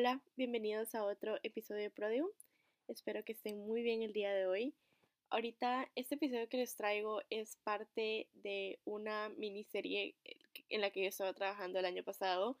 [0.00, 2.26] Hola, bienvenidos a otro episodio de Prodium.
[2.88, 4.74] Espero que estén muy bien el día de hoy.
[5.28, 10.16] Ahorita este episodio que les traigo es parte de una miniserie
[10.70, 12.58] en la que yo estaba trabajando el año pasado,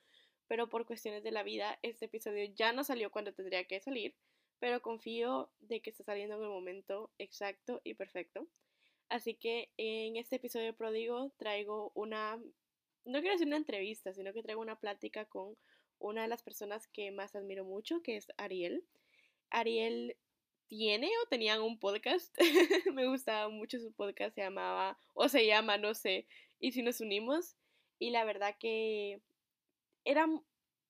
[0.48, 4.14] pero por cuestiones de la vida este episodio ya no salió cuando tendría que salir,
[4.58, 8.48] pero confío de que está saliendo en el momento exacto y perfecto.
[9.08, 12.36] Así que en este episodio Pródigo traigo una,
[13.06, 15.56] no quiero decir una entrevista, sino que traigo una plática con
[16.00, 18.84] una de las personas que más admiro mucho, que es Ariel.
[19.50, 20.16] Ariel
[20.66, 22.34] tiene o tenían un podcast.
[22.94, 26.26] me gustaba mucho su podcast, se llamaba, o se llama, no sé,
[26.58, 27.56] y si nos unimos.
[27.98, 29.20] Y la verdad que
[30.04, 30.26] era,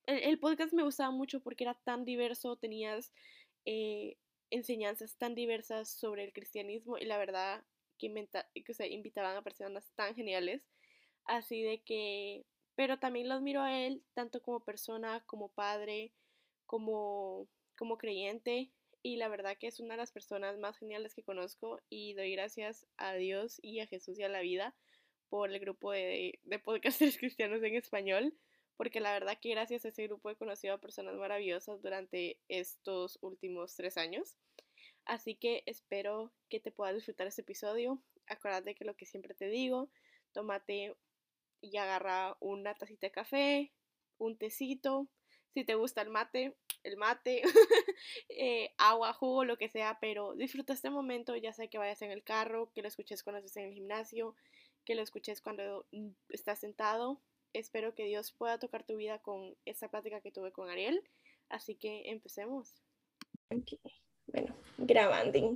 [0.05, 3.11] el, podcast me gustaba mucho porque era tan diverso, tenías
[3.65, 4.17] eh,
[4.49, 7.63] enseñanzas tan diversas sobre el cristianismo y la verdad
[7.97, 10.67] que, se invitaban a personas tan geniales.
[11.25, 12.45] Así de que,
[12.81, 16.11] pero también lo admiro a él, tanto como persona, como padre,
[16.65, 18.71] como, como creyente.
[19.03, 22.31] Y la verdad que es una de las personas más geniales que conozco y doy
[22.31, 24.73] gracias a Dios y a Jesús y a la vida
[25.29, 28.33] por el grupo de, de podcasters cristianos en español,
[28.77, 33.19] porque la verdad que gracias a ese grupo he conocido a personas maravillosas durante estos
[33.21, 34.37] últimos tres años.
[35.05, 38.01] Así que espero que te puedas disfrutar este episodio.
[38.25, 39.91] Acuérdate que lo que siempre te digo,
[40.31, 40.95] tómate
[41.61, 43.71] y agarra una tacita de café,
[44.17, 45.07] un tecito,
[45.53, 47.41] si te gusta el mate, el mate,
[48.29, 52.11] eh, agua, jugo, lo que sea, pero disfruta este momento, ya sea que vayas en
[52.11, 54.35] el carro, que lo escuches cuando estés en el gimnasio,
[54.85, 55.85] que lo escuches cuando
[56.29, 57.21] estás sentado.
[57.53, 61.03] Espero que Dios pueda tocar tu vida con esta plática que tuve con Ariel.
[61.49, 62.81] Así que empecemos.
[64.27, 65.53] Bueno, grabando.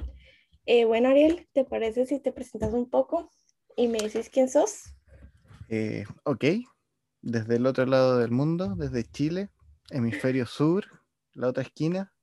[0.65, 3.31] Eh, bueno, Ariel, ¿te parece si te presentas un poco
[3.77, 4.94] y me dices quién sos?
[5.69, 6.45] Eh, ok,
[7.21, 9.49] desde el otro lado del mundo, desde Chile,
[9.89, 10.85] hemisferio sur,
[11.33, 12.13] la otra esquina.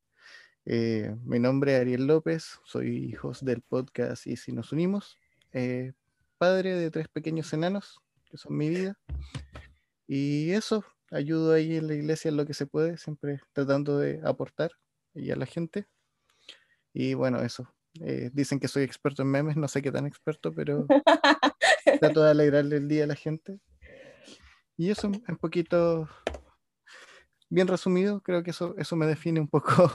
[0.65, 5.19] Eh, mi nombre es Ariel López, soy hijo del podcast Y si nos unimos,
[6.39, 8.99] padre de tres pequeños enanos, que son mi vida.
[10.07, 14.21] Y eso, ayudo ahí en la iglesia en lo que se puede, siempre tratando de
[14.25, 14.73] aportar
[15.15, 15.87] y a la gente.
[16.93, 17.73] Y bueno, eso.
[18.01, 20.87] Eh, dicen que soy experto en memes, no sé qué tan experto, pero
[22.01, 23.59] trato de alegrarle el día a la gente.
[24.77, 26.09] Y eso, un poquito,
[27.49, 29.93] bien resumido, creo que eso, eso me define un poco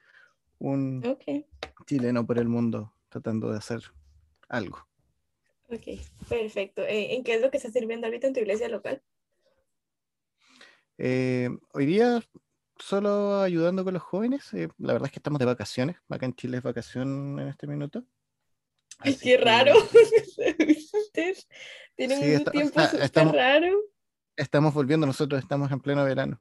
[0.58, 1.02] un
[1.86, 3.80] chileno por el mundo tratando de hacer
[4.48, 4.86] algo.
[5.70, 6.82] Ok, perfecto.
[6.82, 9.02] Eh, ¿En qué es lo que está sirviendo ahorita en tu iglesia local?
[10.96, 12.22] Eh, hoy día
[12.78, 14.52] solo ayudando con los jóvenes.
[14.54, 15.96] Eh, la verdad es que estamos de vacaciones.
[16.08, 18.04] Acá en Chile es vacación en este minuto.
[19.00, 19.74] Ay, qué raro.
[21.96, 23.78] tienen un tiempo estamos, raro.
[24.36, 26.40] Estamos volviendo, nosotros estamos en pleno verano.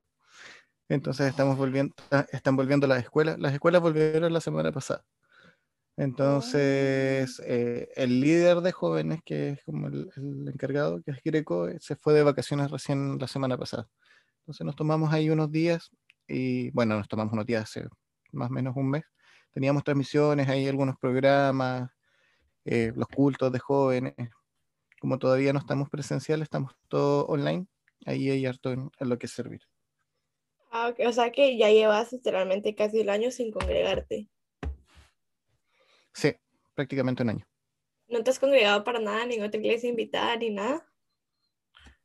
[0.89, 1.93] Entonces estamos volviendo,
[2.31, 3.37] están volviendo las escuelas.
[3.39, 5.03] Las escuelas volvieron la semana pasada.
[5.97, 11.67] Entonces, eh, el líder de jóvenes, que es como el, el, encargado, que es Greco,
[11.79, 13.89] se fue de vacaciones recién la semana pasada.
[14.41, 15.91] Entonces nos tomamos ahí unos días
[16.27, 17.87] y bueno, nos tomamos unos días hace
[18.31, 19.03] más o menos un mes.
[19.51, 21.89] Teníamos transmisiones, ahí algunos programas,
[22.63, 24.13] eh, los cultos de jóvenes.
[24.99, 27.67] Como todavía no estamos presenciales, estamos todo online,
[28.05, 29.61] ahí hay harto en, lo que servir.
[30.71, 34.27] Ah, o sea que ya llevas literalmente casi el año sin congregarte.
[36.13, 36.35] Sí,
[36.73, 37.47] prácticamente un año.
[38.07, 40.85] ¿No te has congregado para nada, ni en otra iglesia invitada, ni nada?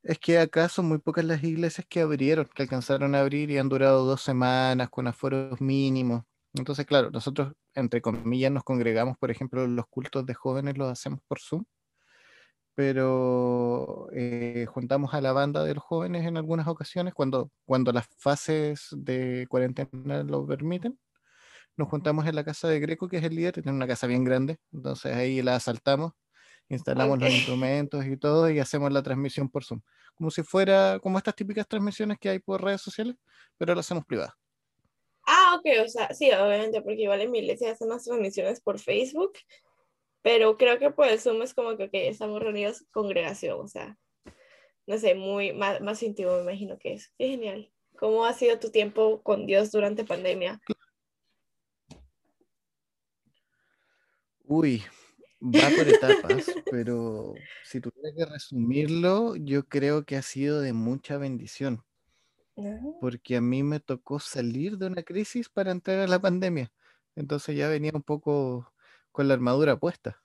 [0.03, 3.59] Es que acá son muy pocas las iglesias que abrieron, que alcanzaron a abrir y
[3.59, 6.25] han durado dos semanas con aforos mínimos.
[6.55, 11.21] Entonces, claro, nosotros, entre comillas, nos congregamos, por ejemplo, los cultos de jóvenes los hacemos
[11.29, 11.65] por Zoom,
[12.75, 18.07] pero eh, juntamos a la banda de los jóvenes en algunas ocasiones, cuando, cuando las
[18.19, 20.99] fases de cuarentena lo permiten.
[21.77, 24.25] Nos juntamos en la casa de Greco, que es el líder, tiene una casa bien
[24.25, 26.13] grande, entonces ahí la asaltamos
[26.69, 29.81] instalamos los instrumentos y todo y hacemos la transmisión por Zoom.
[30.15, 33.17] Como si fuera como estas típicas transmisiones que hay por redes sociales,
[33.59, 34.37] pero lo hacemos privada.
[35.27, 38.79] Ah, ok, o sea, sí, obviamente, porque igual en mi iglesia hacen las transmisiones por
[38.79, 39.33] Facebook,
[40.23, 43.99] pero creo que por el Zoom es como que estamos reunidos congregación, o sea,
[44.87, 47.13] no sé, muy más, más íntimo me imagino que es.
[47.19, 47.71] Qué genial.
[47.99, 50.61] ¿Cómo ha sido tu tiempo con Dios durante pandemia?
[54.45, 54.83] Uy,
[55.41, 57.35] va por etapas, pero
[57.65, 61.85] si tuviera que resumirlo, yo creo que ha sido de mucha bendición.
[63.01, 66.71] Porque a mí me tocó salir de una crisis para entrar a la pandemia.
[67.17, 68.72] Entonces ya venía un poco
[69.13, 70.21] con la armadura puesta.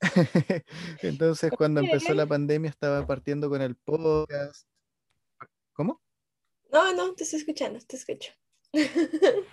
[1.02, 4.66] Entonces cuando empezó la pandemia estaba partiendo con el podcast.
[5.72, 6.02] ¿Cómo?
[6.70, 8.32] No, no, te estoy escuchando, te escucho.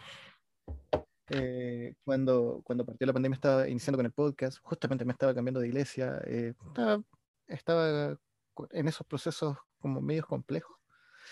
[1.31, 5.59] Eh, cuando, cuando partió la pandemia estaba iniciando con el podcast, justamente me estaba cambiando
[5.59, 7.03] de iglesia, eh, estaba,
[7.45, 8.17] estaba
[8.71, 10.75] en esos procesos como medios complejos.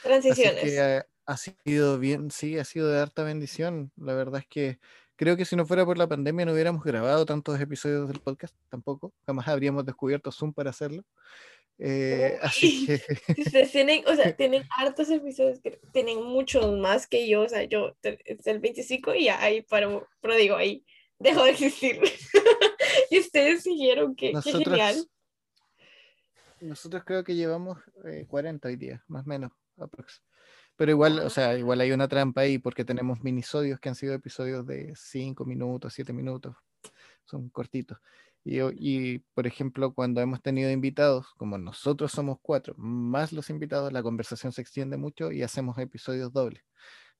[0.03, 0.61] Transiciones.
[0.61, 3.91] Así que ha, ha, sido bien, sí, ha sido de harta bendición.
[3.95, 4.79] La verdad es que
[5.17, 8.55] creo que si no fuera por la pandemia no hubiéramos grabado tantos episodios del podcast
[8.69, 11.03] tampoco, jamás habríamos descubierto Zoom para hacerlo.
[11.79, 13.01] Eh, así que...
[13.41, 17.63] Ustedes tienen, o sea, tienen hartos episodios, que tienen muchos más que yo, o sea,
[17.63, 20.85] yo es el 25 y ahí paro, pero digo, ahí
[21.19, 21.99] dejo de existir.
[23.11, 25.09] y ustedes siguieron, qué, nosotros, qué genial.
[26.61, 29.51] Nosotros creo que llevamos eh, 40 hoy día, más o menos,
[30.77, 34.13] Pero igual, o sea, igual hay una trampa ahí porque tenemos minisodios que han sido
[34.13, 36.55] episodios de 5 minutos, 7 minutos,
[37.25, 37.99] son cortitos.
[38.49, 44.01] Y, por ejemplo, cuando hemos tenido invitados, como nosotros somos cuatro, más los invitados, la
[44.01, 46.63] conversación se extiende mucho y hacemos episodios dobles.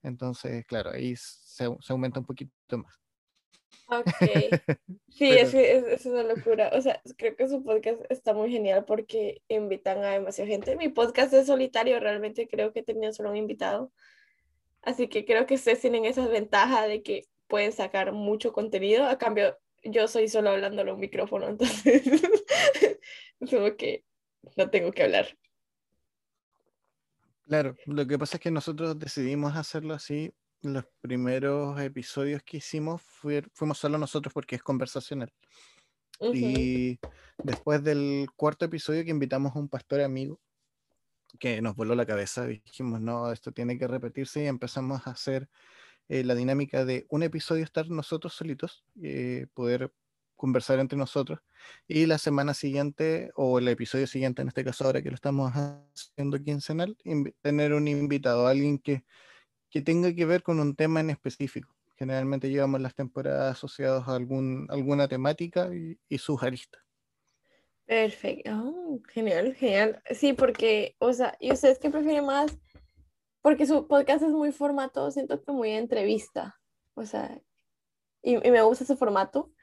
[0.04, 2.96] Entonces, claro, ahí se, aumenta un poquito más.
[3.88, 4.06] Ok.
[5.10, 6.70] Sí, es, es, una locura.
[6.76, 10.76] O sea, creo que su podcast está muy genial porque invitan a demasiada gente.
[10.76, 13.92] Mi podcast es solitario, realmente creo que tenía solo un invitado.
[14.84, 19.08] Así que creo que ustedes tienen esa ventaja de que pueden sacar mucho contenido.
[19.08, 22.04] A cambio, yo soy solo hablándolo un micrófono, entonces
[23.50, 24.04] como que
[24.56, 25.36] no tengo que hablar.
[27.46, 30.32] Claro, lo que pasa es que nosotros decidimos hacerlo así.
[30.62, 35.32] Los primeros episodios que hicimos fuimos solo nosotros porque es conversacional.
[36.20, 37.00] Y
[37.44, 40.40] después del cuarto episodio que invitamos a un pastor amigo
[41.40, 45.48] que nos voló la cabeza, dijimos, no, esto tiene que repetirse y empezamos a hacer
[46.10, 49.92] eh, la dinámica de un episodio estar nosotros solitos, eh, poder
[50.36, 51.40] conversar entre nosotros,
[51.88, 55.52] y la semana siguiente, o el episodio siguiente, en este caso ahora que lo estamos
[55.54, 56.96] haciendo quincenal,
[57.42, 59.04] tener un invitado, alguien que,
[59.70, 61.76] que tenga que ver con un tema en específico.
[61.96, 66.82] Generalmente llevamos las temporadas asociadas a algún, alguna temática y, y sus aristas.
[67.86, 70.02] Perfecto, oh, genial, genial.
[70.12, 72.58] Sí, porque, o sea, ¿y ustedes qué prefieren más?
[73.48, 76.60] porque su podcast es muy formato, siento que muy entrevista,
[76.96, 77.42] o sea,
[78.22, 79.54] y, y, me gusta ese formato,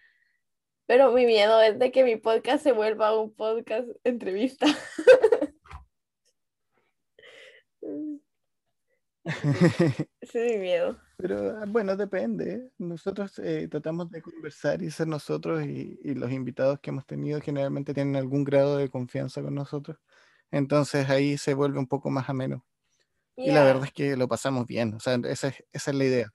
[0.86, 4.66] pero mi miedo es de que mi podcast se vuelva un podcast entrevista.
[10.34, 10.98] Mi miedo.
[11.16, 12.70] Pero ah, bueno, depende.
[12.78, 17.40] Nosotros eh, tratamos de conversar y ser nosotros y, y, los invitados que hemos tenido
[17.40, 19.98] generalmente tienen algún grado de confianza con nosotros.
[20.50, 22.64] Entonces ahí se vuelve un poco más ameno.
[23.36, 26.04] Y la verdad es que lo pasamos bien, o sea, esa es, esa es la
[26.04, 26.32] idea.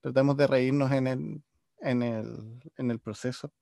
[0.00, 1.42] Tratamos de reírnos en el,
[1.80, 3.52] en, el, en el proceso.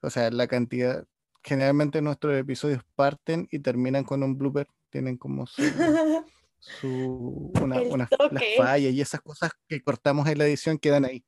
[0.00, 1.06] O sea, la cantidad,
[1.44, 5.62] generalmente nuestros episodios parten y terminan con un blooper, tienen como su,
[6.62, 11.24] su una, una las fallas y esas cosas que cortamos en la edición quedan ahí.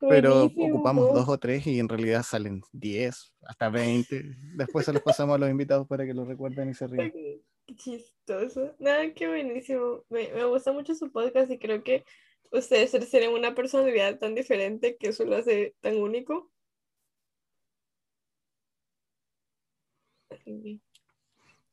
[0.00, 4.34] Pero ocupamos dos o tres y en realidad salen diez, hasta veinte.
[4.56, 7.12] Después se los pasamos a los invitados para que lo recuerden y se rían.
[7.12, 7.40] Qué
[7.76, 8.74] chistoso.
[8.80, 10.04] Nada, qué buenísimo.
[10.08, 12.04] Me, me, gusta mucho su podcast y creo que
[12.50, 16.50] ustedes tienen una personalidad tan diferente que eso lo hace tan único.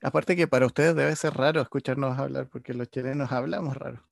[0.01, 4.07] Aparte que para ustedes debe ser raro escucharnos hablar porque los chilenos hablamos raro.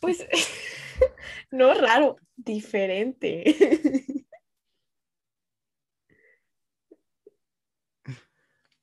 [0.00, 0.26] Pues
[1.50, 3.44] no raro, diferente.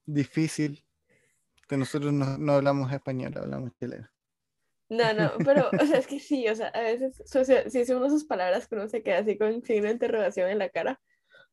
[0.06, 0.84] Difícil
[1.78, 4.08] nosotros no, no hablamos español, hablamos chileno.
[4.90, 7.86] No, no, pero, o sea, es que sí, o sea, a veces, o sea, sí
[7.86, 11.02] son esas palabras que uno se queda así con signo de interrogación en la cara,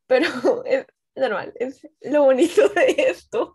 [0.07, 0.27] pero
[0.65, 0.85] es
[1.15, 3.53] normal, es lo bonito de esto.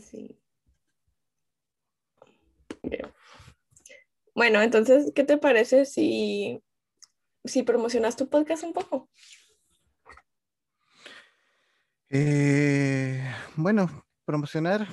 [0.00, 0.38] Sí.
[4.34, 6.62] Bueno, entonces, ¿qué te parece si
[7.44, 9.10] si promocionas tu podcast un poco.
[12.08, 13.22] Eh,
[13.56, 14.86] bueno, promocionar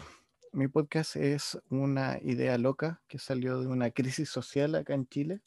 [0.51, 5.41] mi podcast es una idea loca que salió de una crisis social acá en Chile,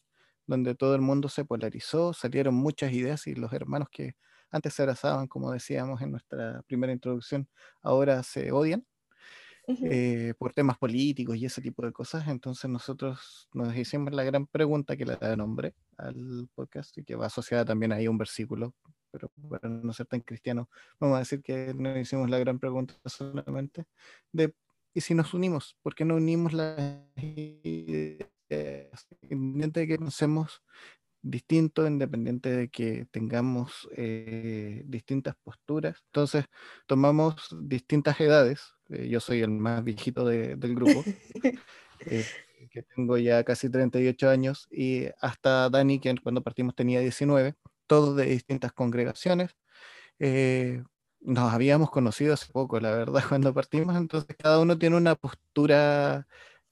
[0.46, 4.14] donde todo el mundo se polarizó, salieron muchas ideas y los hermanos que
[4.50, 7.48] antes se abrazaban, como decíamos en nuestra primera introducción,
[7.82, 8.86] ahora se odian.
[9.66, 12.28] Eh, por temas políticos y ese tipo de cosas.
[12.28, 17.16] Entonces nosotros nos hicimos la gran pregunta que le da nombre al podcast y que
[17.16, 18.74] va asociada también ahí a un versículo,
[19.10, 20.68] pero para no ser tan cristiano,
[21.00, 23.86] vamos a decir que nos hicimos la gran pregunta solamente
[24.32, 24.54] de,
[24.92, 25.76] ¿y si nos unimos?
[25.82, 26.78] ¿Por qué no unimos las
[27.16, 28.28] ideas?
[29.22, 30.62] Independiente de que pensemos
[31.22, 35.96] distinto, independiente de que tengamos eh, distintas posturas.
[36.06, 36.44] Entonces,
[36.86, 38.73] tomamos distintas edades.
[38.90, 41.04] Eh, yo soy el más viejito del grupo,
[42.06, 42.24] eh,
[42.70, 47.54] que tengo ya casi 38 años, y hasta Dani, que cuando partimos tenía 19,
[47.86, 49.56] todos de distintas congregaciones.
[51.20, 56.26] nos habíamos conocido hace poco, la verdad, cuando partimos, entonces cada uno tiene una postura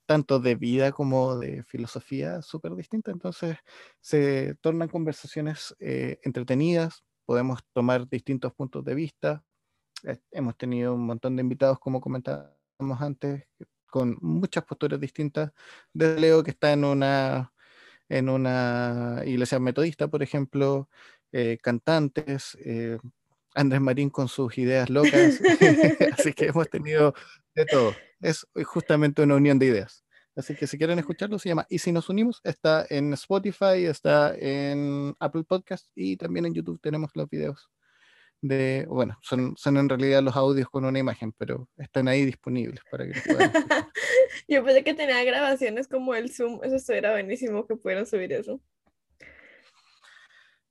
[0.06, 3.10] tanto de vida como de filosofía súper distinta.
[3.10, 3.56] Entonces
[4.00, 9.44] se tornan conversaciones eh, entretenidas, podemos tomar distintos puntos de vista.
[10.02, 13.44] Eh, hemos tenido un montón de invitados, como comentábamos antes,
[13.86, 15.52] con muchas posturas distintas.
[15.92, 17.52] Desde Leo, que está en una,
[18.08, 20.88] en una iglesia metodista, por ejemplo,
[21.32, 22.56] eh, cantantes,
[23.54, 25.40] Andrés Marín con sus ideas locas.
[26.18, 27.14] Así que hemos tenido
[27.54, 27.94] de todo.
[28.20, 30.04] Es justamente una unión de ideas.
[30.34, 34.34] Así que si quieren escucharlo, se llama Y si nos unimos, está en Spotify, está
[34.34, 37.70] en Apple Podcast y también en YouTube tenemos los videos
[38.42, 42.80] de, bueno, son, son en realidad los audios con una imagen, pero están ahí disponibles
[42.90, 43.52] para que puedan.
[44.48, 48.60] Yo pensé que tenía grabaciones como el Zoom, eso era buenísimo que pudieran subir eso.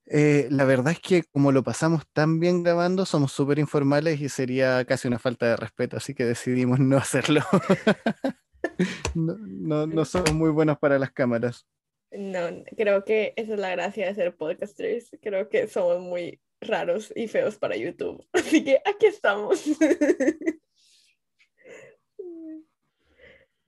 [0.05, 4.27] Eh, la verdad es que como lo pasamos tan bien grabando, somos súper informales y
[4.27, 7.41] sería casi una falta de respeto, así que decidimos no hacerlo.
[9.15, 11.65] no, no, no, somos muy buenos para las cámaras.
[12.11, 12.39] No,
[12.75, 15.11] creo que esa es la gracia de ser podcasters.
[15.21, 18.25] Creo que somos muy raros y feos para YouTube.
[18.33, 19.61] Así que aquí estamos.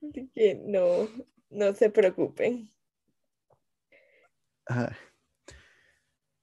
[0.02, 1.08] Así que no,
[1.50, 2.70] no se preocupen.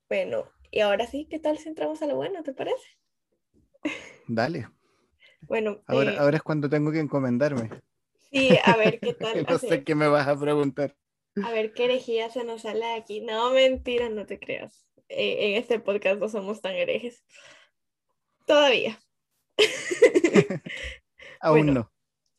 [0.07, 2.85] Bueno, y ahora sí, ¿qué tal si entramos a lo bueno, te parece?
[4.27, 4.67] Dale.
[5.41, 7.69] Bueno, ahora, eh, ahora es cuando tengo que encomendarme.
[8.31, 9.45] Sí, a ver qué tal.
[9.47, 10.95] no sé qué me vas a preguntar.
[11.43, 13.21] A ver qué herejía se nos sale de aquí.
[13.21, 14.85] No, mentira, no te creas.
[15.11, 17.23] Eh, en este podcast no somos tan herejes.
[18.45, 18.99] Todavía.
[21.41, 21.91] aún no.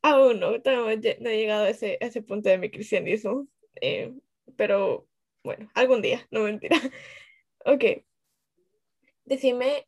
[0.02, 0.52] Aún no.
[0.52, 3.46] No he llegado a ese, ese punto de mi cristianismo.
[3.80, 4.14] Eh,
[4.56, 5.06] pero
[5.44, 6.76] bueno, algún día, no mentira.
[7.64, 7.84] Ok.
[9.24, 9.86] Decime,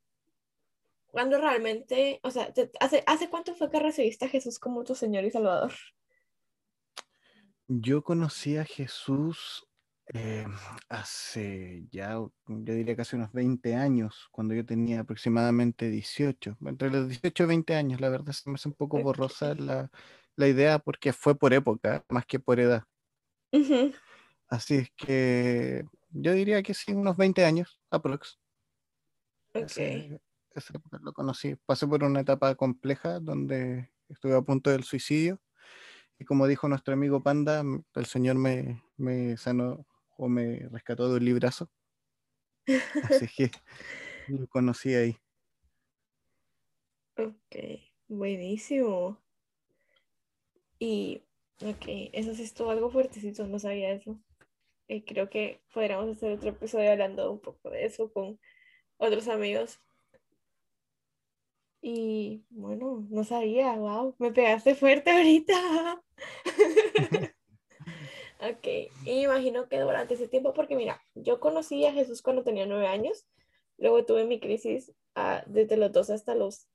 [1.09, 5.25] ¿cuándo realmente, o sea, hace, ¿hace cuánto fue que recibiste a Jesús como tu Señor
[5.25, 5.73] y Salvador?
[7.67, 9.67] Yo conocí a Jesús
[10.12, 10.46] eh,
[10.88, 17.08] hace ya, yo diría casi unos 20 años, cuando yo tenía aproximadamente 18, entre los
[17.08, 19.90] 18 y 20 años, la verdad se me hace un poco borrosa la,
[20.37, 22.84] la idea porque fue por época, más que por edad.
[24.49, 28.38] Así es que yo diría que sí, unos 20 años, aprox.
[29.54, 30.18] Okay.
[31.00, 31.56] lo conocí.
[31.64, 35.40] Pasé por una etapa compleja donde estuve a punto del suicidio.
[36.18, 41.16] Y como dijo nuestro amigo Panda, el Señor me, me sanó o me rescató de
[41.16, 41.71] un librazo.
[43.02, 43.50] Así que
[44.28, 45.16] lo conocí ahí.
[47.16, 47.56] Ok,
[48.09, 49.23] buenísimo.
[50.78, 51.23] Y,
[51.62, 54.18] ok, eso sí estuvo algo fuertecito, no sabía eso.
[54.88, 58.38] Y creo que podríamos hacer otro episodio hablando un poco de eso con
[58.99, 59.80] otros amigos.
[61.80, 66.02] Y bueno, no sabía, wow, me pegaste fuerte ahorita.
[68.50, 68.66] ok,
[69.04, 72.86] y imagino que durante ese tiempo, porque mira, yo conocí a Jesús cuando tenía nueve
[72.86, 73.26] años,
[73.78, 76.68] luego tuve mi crisis ah, desde los dos hasta los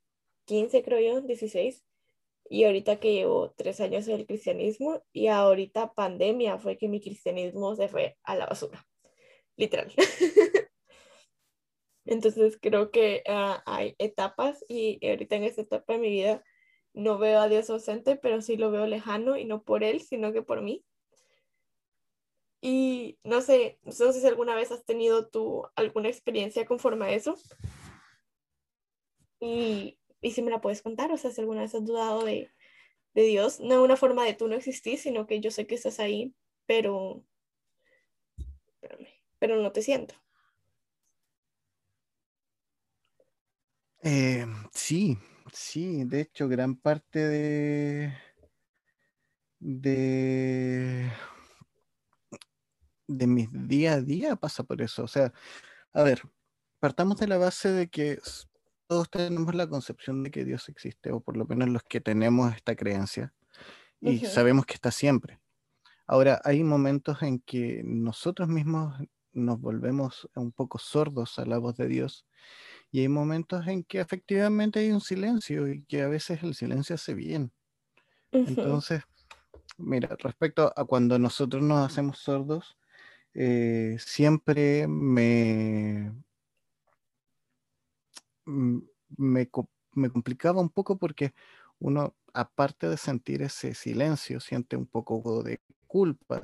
[0.46, 1.86] 15, creo yo, 16,
[2.50, 7.00] y ahorita que llevo tres años en el cristianismo y ahorita pandemia fue que mi
[7.00, 8.86] cristianismo se fue a la basura,
[9.56, 9.92] literal.
[12.06, 16.44] Entonces creo que ah, hay etapas y ahorita en esta etapa de mi vida
[16.94, 20.34] no veo a Dios ausente, pero sí lo veo lejano y no por Él, sino
[20.34, 20.84] que por mí.
[22.62, 27.12] Y no sé, no sé si alguna vez has tenido tú alguna experiencia conforme a
[27.12, 27.38] eso.
[29.40, 32.52] Y y si me la puedes contar, o sea, si alguna vez has dudado de,
[33.14, 36.00] de Dios, no una forma de tú no existir, sino que yo sé que estás
[36.00, 36.36] ahí,
[36.66, 37.24] pero,
[39.40, 40.16] pero no te siento.
[44.02, 45.18] Eh, sí,
[45.54, 48.14] sí, de hecho, gran parte de,
[49.60, 51.12] de,
[53.10, 55.04] de mi día a día pasa por eso.
[55.04, 55.34] O sea,
[55.94, 56.22] a ver,
[56.80, 58.20] partamos de la base de que
[58.88, 62.56] todos tenemos la concepción de que Dios existe, o por lo menos los que tenemos
[62.56, 63.34] esta creencia,
[64.00, 65.40] y sabemos que está siempre.
[66.08, 68.96] Ahora, hay momentos en que nosotros mismos
[69.32, 72.26] nos volvemos un poco sordos a la voz de Dios,
[72.92, 76.96] y hay momentos en que efectivamente hay un silencio y que a veces el silencio
[76.96, 77.52] hace bien.
[78.32, 79.04] Entonces,
[79.78, 82.79] mira, respecto a cuando nosotros nos hacemos sordos,
[83.42, 86.12] eh, siempre me,
[88.46, 88.80] mm,
[89.18, 89.50] me,
[89.94, 91.34] me complicaba un poco porque
[91.80, 96.42] uno, aparte de sentir ese silencio, siente un poco de culpa.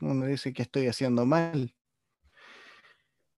[0.00, 1.76] uno dice que estoy haciendo mal.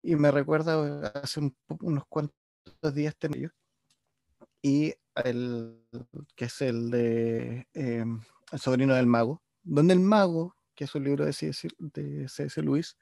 [0.01, 1.41] Y me recuerda hace
[1.81, 3.53] unos cuantos días tenía
[4.63, 5.85] y el
[6.37, 8.21] que es el de em,
[8.53, 12.61] El sobrino del mago, donde el mago, que es un libro de C.S.
[12.61, 12.97] Lewis,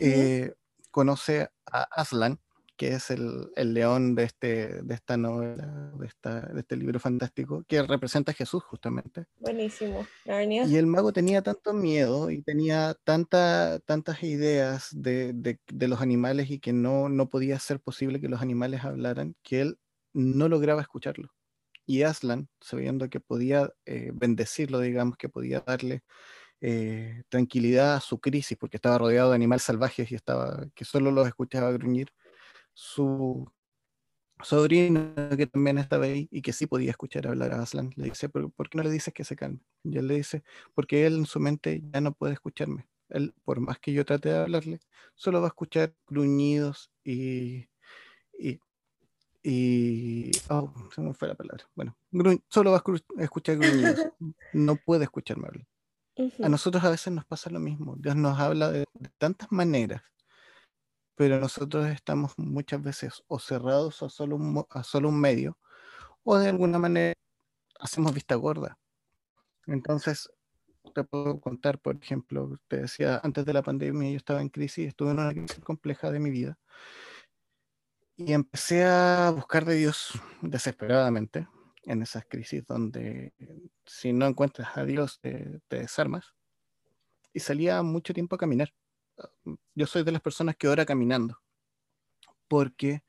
[0.00, 0.52] eh,
[0.90, 2.40] conoce a Aslan,
[2.76, 7.62] que es el, león de, este, de esta novela, de, esta, de este libro fantástico,
[7.68, 9.26] que representa a Jesús justamente.
[9.38, 10.08] Buenísimo.
[10.26, 16.50] Y el mago tenía tanto miedo y tenía tanta, tantas ideas de, de, los animales
[16.50, 19.78] y que no, no podía ser posible que los animales hablaran, que él
[20.14, 21.28] no lograba escucharlo.
[21.86, 26.02] Y Aslan, sabiendo que podía eh, bendecirlo, digamos, que podía darle
[26.60, 31.10] eh, tranquilidad a su crisis, porque estaba rodeado de animales salvajes y estaba, que solo
[31.10, 32.12] los escuchaba gruñir,
[32.74, 33.50] su
[34.42, 38.28] sobrino que también estaba ahí y que sí podía escuchar hablar a Aslan, le dice,
[38.28, 39.60] ¿por, qué no le dices que se calme?
[39.84, 40.42] Y él le dice,
[40.74, 42.88] porque él en su mente ya no puede escucharme.
[43.08, 44.80] Él, por más que yo trate de hablarle,
[45.14, 47.68] solo va a escuchar gruñidos y...
[48.34, 48.60] y,
[50.50, 51.64] oh, se me fue la palabra.
[51.74, 51.96] Bueno,
[52.48, 52.82] solo va
[53.16, 54.06] a escuchar gruñidos.
[54.52, 55.66] No puede escucharme hablar.
[56.42, 57.94] A nosotros a veces nos pasa lo mismo.
[57.96, 58.86] Dios nos habla de
[59.18, 60.02] tantas maneras
[61.18, 65.58] pero nosotros estamos muchas veces o cerrados a solo un, a solo un medio,
[66.22, 67.14] o de alguna manera
[67.80, 68.78] hacemos vista gorda.
[69.66, 70.30] Entonces,
[70.94, 74.86] te puedo contar, por ejemplo, te decía, antes de la pandemia yo estaba en crisis,
[74.86, 76.56] estuve en una crisis compleja de mi vida,
[78.16, 81.48] y empecé a buscar de Dios desesperadamente
[81.88, 83.32] en esas crisis donde
[83.84, 86.34] si no encuentras a Dios te desarmas,
[87.32, 88.72] y salía mucho tiempo a caminar.
[89.74, 91.40] Yo soy de las personas que ora caminando,
[92.48, 93.02] porque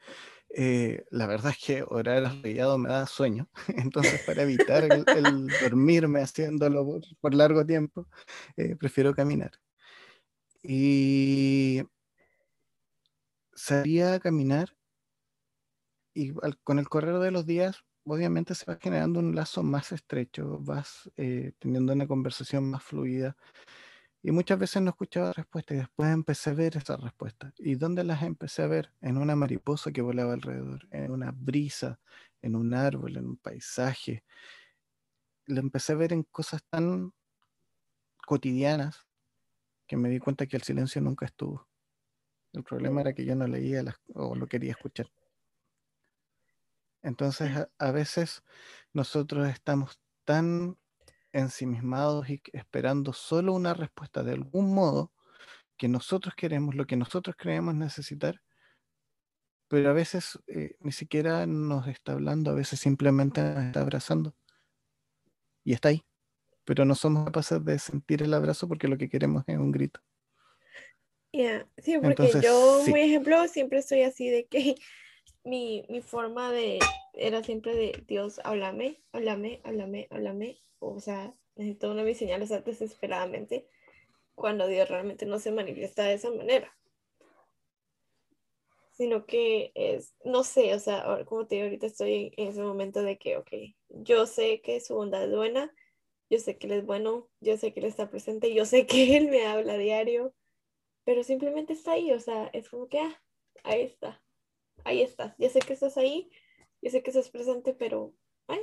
[0.49, 6.21] eh, la verdad es que orar arrodillado me da sueño, entonces para evitar el, dormirme
[6.21, 8.07] haciéndolo por, largo tiempo,
[8.57, 9.51] eh, prefiero caminar.
[10.61, 11.83] Y
[13.53, 14.75] salía a caminar
[16.13, 20.59] y con el correr de los días, obviamente se va generando un lazo más estrecho,
[20.59, 23.35] vas eh, teniendo una conversación más fluida
[24.21, 27.53] y muchas veces no escuchaba respuestas y después empecé a ver esas respuestas.
[27.57, 28.93] ¿Y dónde las empecé a ver?
[29.01, 31.99] En una mariposa que volaba alrededor, en una brisa,
[32.41, 34.23] en un árbol, en un paisaje.
[35.45, 37.13] Lo empecé a ver en cosas tan
[38.25, 39.07] cotidianas
[39.87, 41.67] que me di cuenta que el silencio nunca estuvo.
[42.53, 45.07] El problema era que yo no leía las, o lo quería escuchar.
[47.01, 48.43] Entonces a veces
[48.93, 50.77] nosotros estamos tan
[51.31, 55.13] ensimismados y esperando solo una respuesta de algún modo
[55.77, 58.41] que nosotros queremos, lo que nosotros creemos necesitar,
[59.67, 64.35] pero a veces eh, ni siquiera nos está hablando, a veces simplemente nos está abrazando
[65.63, 66.03] y está ahí,
[66.65, 70.01] pero no somos capaces de sentir el abrazo porque lo que queremos es un grito.
[71.77, 74.75] Sí, porque yo, por ejemplo, siempre estoy así de que
[75.43, 76.79] mi, mi forma de,
[77.13, 82.49] era siempre de Dios, háblame, háblame, háblame, háblame, o sea, necesito una de mis señales
[82.65, 83.67] desesperadamente
[84.35, 86.75] cuando Dios realmente no se manifiesta de esa manera.
[88.91, 93.01] Sino que es, no sé, o sea, como te digo, ahorita estoy en ese momento
[93.01, 93.49] de que, ok,
[93.89, 95.73] yo sé que su bondad es buena,
[96.29, 99.17] yo sé que Él es bueno, yo sé que Él está presente, yo sé que
[99.17, 100.33] Él me habla diario,
[101.05, 103.21] pero simplemente está ahí, o sea, es como que, ah,
[103.63, 104.21] ahí está,
[104.85, 106.29] ahí estás, ya sé que estás ahí,
[106.81, 108.13] yo sé que estás presente, pero,
[108.47, 108.61] ay,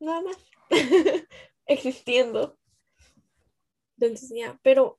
[0.00, 0.36] nada más.
[1.66, 2.58] existiendo.
[3.98, 4.98] Entonces, ya, pero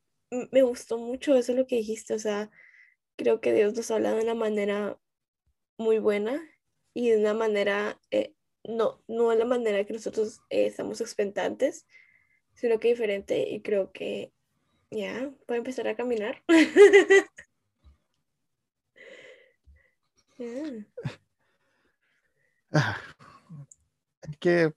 [0.51, 2.49] me gustó mucho eso lo que dijiste, o sea,
[3.15, 4.99] creo que Dios nos habla de una manera
[5.77, 6.41] muy buena
[6.93, 11.85] y de una manera, eh, no, no de la manera que nosotros eh, estamos expectantes,
[12.53, 14.31] sino que diferente y creo que
[14.91, 16.43] ya, puede empezar a caminar.
[22.71, 22.97] Ah,
[24.21, 24.73] es que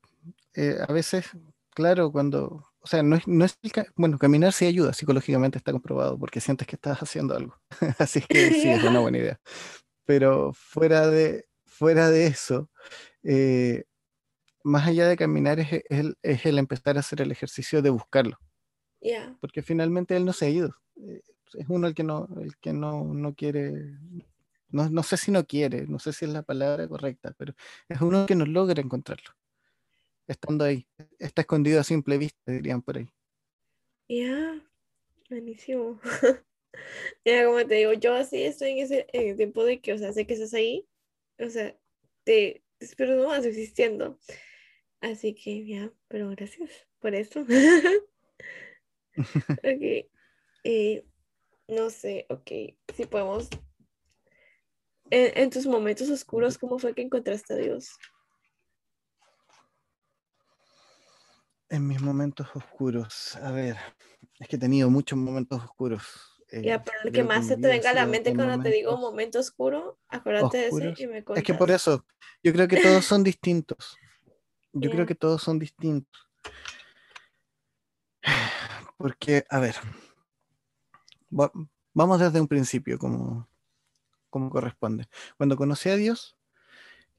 [0.54, 1.32] eh, a veces
[1.78, 3.56] claro, cuando, o sea, no es, no es
[3.94, 7.54] bueno, caminar sí ayuda, psicológicamente está comprobado, porque sientes que estás haciendo algo.
[8.00, 9.40] Así que sí, es una buena idea.
[10.04, 12.68] Pero fuera de, fuera de eso,
[13.22, 13.84] eh,
[14.64, 18.40] más allá de caminar es, el, es, el, empezar a hacer el ejercicio de buscarlo.
[19.40, 20.74] Porque finalmente él no se ha ido.
[20.96, 21.22] Eh,
[21.54, 23.96] es uno el que no, el que no, no quiere,
[24.70, 27.54] no, no sé si no quiere, no sé si es la palabra correcta, pero
[27.88, 29.30] es uno que no logra encontrarlo
[30.28, 30.86] estando ahí.
[31.18, 33.08] Está escondido a simple vista, dirían por ahí.
[34.08, 34.62] Ya.
[35.28, 36.00] Buenísimo.
[37.24, 39.98] ya, como te digo, yo así estoy en ese en el tiempo de que, o
[39.98, 40.86] sea, sé que estás ahí,
[41.38, 41.76] o sea,
[42.24, 44.18] te, espero no vas existiendo.
[45.00, 47.44] Así que ya, pero gracias por eso.
[49.50, 50.08] ok.
[50.64, 51.04] Eh,
[51.68, 52.50] no sé, ok.
[52.94, 53.48] Si podemos.
[55.10, 57.90] En, en, tus momentos oscuros, ¿cómo fue que encontraste a Dios?
[61.70, 63.76] En mis momentos oscuros, a ver,
[64.38, 66.04] es que he tenido muchos momentos oscuros.
[66.50, 68.96] Eh, ya, pero el que más se te venga a la mente cuando te digo
[68.96, 72.06] momento oscuro, acuérdate de ese y me Es que por eso,
[72.42, 73.98] yo creo que todos son distintos.
[74.72, 76.28] Yo creo que todos son distintos.
[78.96, 79.76] Porque, a ver,
[81.92, 83.47] vamos desde un principio, como,
[84.38, 85.08] como corresponde.
[85.36, 86.36] Cuando conocí a Dios,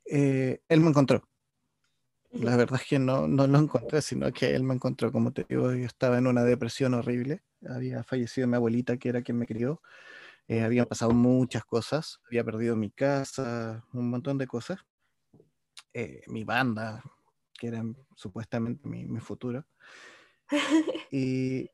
[0.05, 1.27] eh, Él me encontró.
[2.31, 5.11] La verdad es que no, no lo encontré, sino que Él me encontró.
[5.11, 7.41] Como te digo, yo estaba en una depresión horrible.
[7.67, 9.81] Había fallecido mi abuelita, que era quien me crió.
[10.47, 12.21] Eh, habían pasado muchas cosas.
[12.27, 14.79] Había perdido mi casa, un montón de cosas.
[15.93, 17.03] Eh, mi banda,
[17.53, 17.83] que era
[18.15, 19.65] supuestamente mi, mi futuro.
[21.11, 21.69] Y,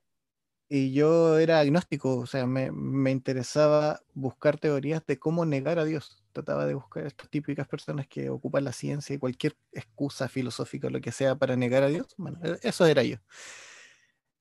[0.67, 5.85] y yo era agnóstico, o sea, me, me, interesaba buscar teorías de cómo negar a
[5.85, 6.23] Dios.
[6.33, 10.89] Trataba de buscar estas típicas personas que ocupan la ciencia y cualquier excusa filosófica o
[10.89, 12.07] lo que sea para negar a Dios.
[12.17, 13.17] Bueno, e, eso era yo.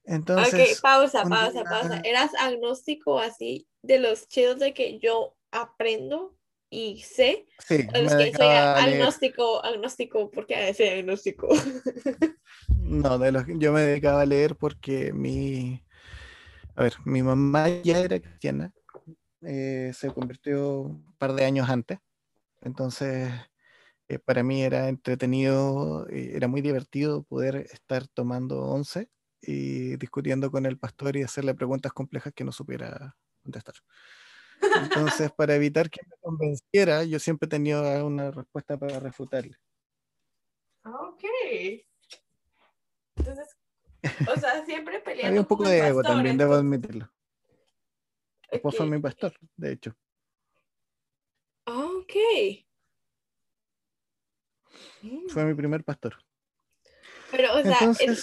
[0.04, 2.00] Entonces, ok, pausa, pausa, pausa.
[2.04, 6.34] ¿Eras agnóstico así de los chidos de que yo aprendo
[6.70, 7.46] y sé?
[7.58, 11.48] Sí, los que soy agnóstico, agnóstico, porque soy agnóstico.
[12.68, 15.84] no, de los yo me dedicaba a leer porque mi
[16.76, 18.72] a ver, mi mamá ya era cristiana,
[19.42, 21.98] eh, se convirtió un par de años antes,
[22.62, 23.32] entonces
[24.08, 29.08] eh, para mí era entretenido, eh, era muy divertido poder estar tomando once
[29.40, 33.74] y discutiendo con el pastor y hacerle preguntas complejas que no supiera contestar.
[34.82, 39.56] Entonces, para evitar que me convenciera, yo siempre tenía una respuesta para refutarle.
[40.84, 41.24] Ok.
[43.16, 43.56] Entonces,
[44.34, 45.28] o sea, siempre peleando.
[45.28, 47.10] Había un poco de ego también, debo admitirlo.
[48.50, 49.96] Después fue mi pastor, de hecho.
[51.66, 52.12] Ok.
[55.28, 56.16] Fue mi primer pastor.
[57.30, 57.78] Pero, o sea,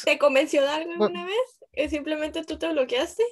[0.05, 1.65] ¿te convenció de algo alguna vez?
[1.73, 3.23] ¿Es simplemente tú te bloqueaste?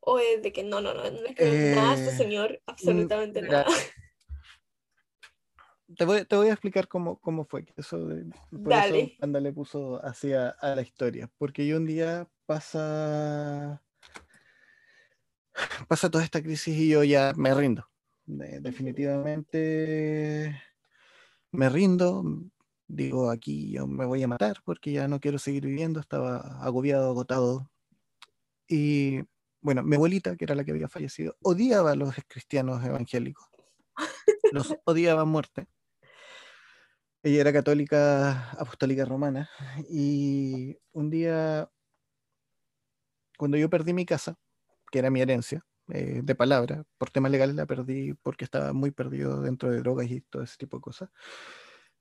[0.00, 3.66] ¿O es de que no, no, no, no es que nada este señor, absolutamente nada?
[5.96, 7.66] Te voy, te voy, a explicar cómo, cómo fue.
[7.76, 8.08] Eso,
[8.50, 9.02] por Dale.
[9.02, 11.28] eso Anda le puso así a, la historia.
[11.38, 13.82] Porque yo un día pasa,
[15.88, 17.88] pasa toda esta crisis y yo ya me rindo.
[18.26, 20.60] definitivamente
[21.50, 22.24] me rindo.
[22.86, 26.00] Digo, aquí yo me voy a matar porque ya no quiero seguir viviendo.
[26.00, 27.70] Estaba agobiado, agotado.
[28.68, 29.22] Y
[29.60, 33.48] bueno, mi abuelita, que era la que había fallecido, odiaba a los cristianos evangélicos.
[34.52, 35.66] Los odiaba a muerte.
[37.22, 39.50] Ella era católica apostólica romana
[39.90, 41.70] y un día,
[43.36, 44.38] cuando yo perdí mi casa,
[44.90, 48.90] que era mi herencia, eh, de palabra, por temas legales la perdí porque estaba muy
[48.90, 51.10] perdido dentro de drogas y todo ese tipo de cosas.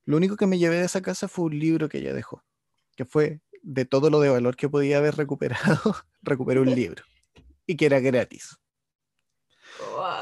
[0.05, 2.45] Lo único que me llevé de esa casa fue un libro que ella dejó,
[2.95, 7.03] que fue de todo lo de valor que podía haber recuperado, recuperé un libro
[7.65, 8.57] y que era gratis.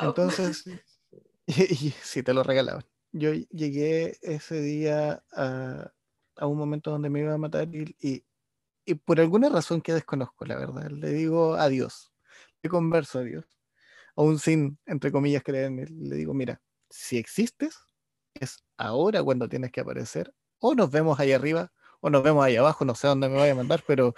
[0.01, 0.65] Entonces,
[1.45, 5.91] y, si te lo regalaban yo llegué ese día a,
[6.41, 8.23] un momento donde me iba a matar y,
[9.05, 12.13] por alguna razón que desconozco, la verdad, le digo adiós,
[12.61, 13.45] le converso a Dios,
[14.15, 17.77] aún sin, entre comillas, creer en él, le digo, mira, si existes,
[18.33, 22.55] es ahora cuando tienes que aparecer, o nos vemos ahí arriba, o nos vemos ahí
[22.55, 24.13] abajo, no sé dónde me vaya a mandar, pero,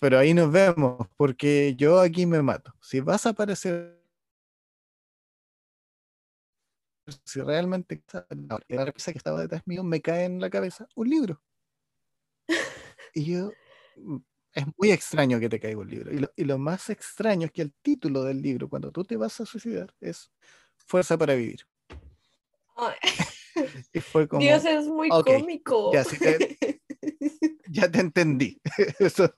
[0.00, 2.72] pero ahí nos vemos, porque yo aquí me mato.
[2.80, 3.99] Si vas a aparecer
[7.24, 8.02] si realmente
[8.68, 11.42] la repisa que estaba detrás mío me cae en la cabeza un libro.
[13.12, 13.50] Y yo,
[13.96, 14.18] mm,
[14.54, 16.12] es muy extraño que te caiga un libro.
[16.36, 19.46] Y lo, más extraño es que el título del libro, cuando tú te vas a
[19.46, 20.30] suicidar, es
[20.76, 21.66] Fuerza para Vivir.
[23.92, 25.92] y fue como, Dios es muy cómico.
[25.92, 26.04] Ya,
[27.68, 28.60] ya te entendí.
[28.98, 29.32] Eso,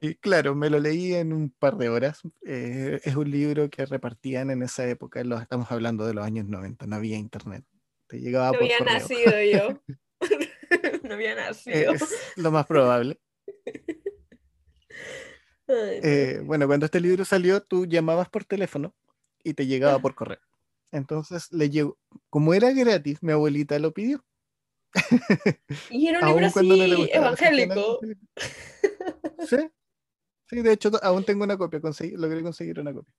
[0.00, 2.22] y claro, me lo leí en un par de horas.
[2.46, 6.46] Eh, es un libro que repartían en esa época, lo estamos hablando de los años
[6.46, 7.64] 90, no había internet.
[8.06, 9.80] Te llegaba no había nacido yo.
[11.02, 11.92] no había nacido.
[11.92, 13.20] Es lo más probable.
[15.72, 18.92] Eh, bueno, cuando este libro salió, tú llamabas por teléfono
[19.44, 20.40] y te llegaba por correo.
[20.90, 21.96] Entonces, le llegó,
[22.28, 24.24] como era gratis, mi abuelita lo pidió.
[25.88, 28.00] Y era un libro así evangélico.
[29.46, 29.58] Sí,
[30.50, 33.14] Sí, de hecho, aún tengo una copia, conseguí, logré conseguir una copia.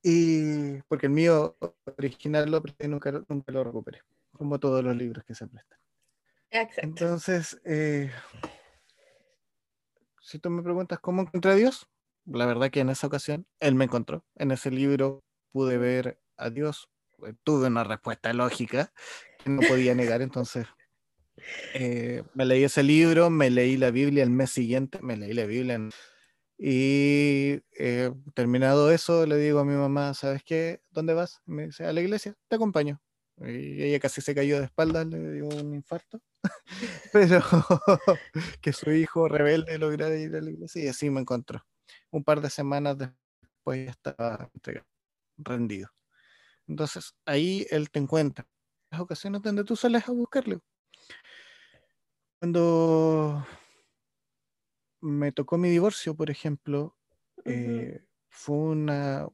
[0.00, 1.56] Y porque el mío
[1.98, 5.78] original lo nunca, nunca lo recuperé, como todos los libros que se prestan.
[6.50, 6.82] Exacto.
[6.84, 8.12] Entonces, eh,
[10.20, 11.88] si tú me preguntas cómo encontré a Dios,
[12.26, 14.24] la verdad que en esa ocasión Él me encontró.
[14.36, 16.90] En ese libro pude ver a Dios,
[17.26, 18.92] eh, tuve una respuesta lógica
[19.42, 20.64] que no podía negar, entonces
[21.74, 25.46] eh, me leí ese libro, me leí la Biblia el mes siguiente, me leí la
[25.46, 25.78] Biblia
[26.64, 30.80] y eh, terminado eso le digo a mi mamá, ¿sabes qué?
[30.90, 31.40] ¿Dónde vas?
[31.44, 33.00] Me dice, a la iglesia, te acompaño.
[33.40, 36.20] Y ella casi se cayó de espaldas, le dio un infarto.
[37.12, 37.42] Pero
[38.60, 41.66] que su hijo rebelde lograra ir a la iglesia y así me encontró.
[42.12, 44.48] Un par de semanas después ya estaba
[45.38, 45.88] rendido.
[46.68, 48.46] Entonces ahí él te encuentra.
[48.90, 50.60] Las ocasiones donde tú sales a buscarle.
[52.42, 53.46] Cuando
[55.00, 56.96] me tocó mi divorcio, por ejemplo,
[57.44, 59.28] eh, fue una,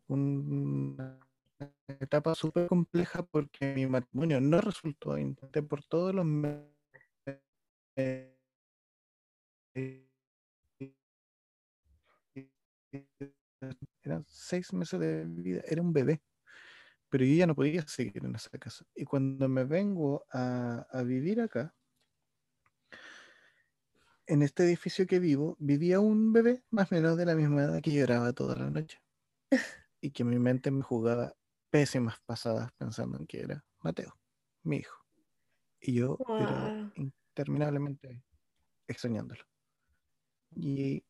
[1.89, 5.17] etapa súper compleja porque mi matrimonio no resultó.
[5.17, 6.27] Intenté por todos los
[14.05, 16.21] eran seis meses de vida, era un bebé,
[17.09, 18.85] pero yo ya no podía seguir en esa casa.
[18.95, 21.75] Y cuando me vengo a, a vivir acá,
[24.29, 27.81] en este edificio que vivo, vivía un bebé más o menos de la misma edad
[27.81, 29.03] que lloraba toda la noche.
[30.01, 31.35] Y que mi mente me jugaba
[31.71, 34.17] pésimas pasadas pensando en que era Mateo,
[34.63, 35.05] mi hijo.
[35.81, 38.23] Y yo era interminablemente
[38.87, 39.43] extrañándolo.
[40.55, 41.05] Y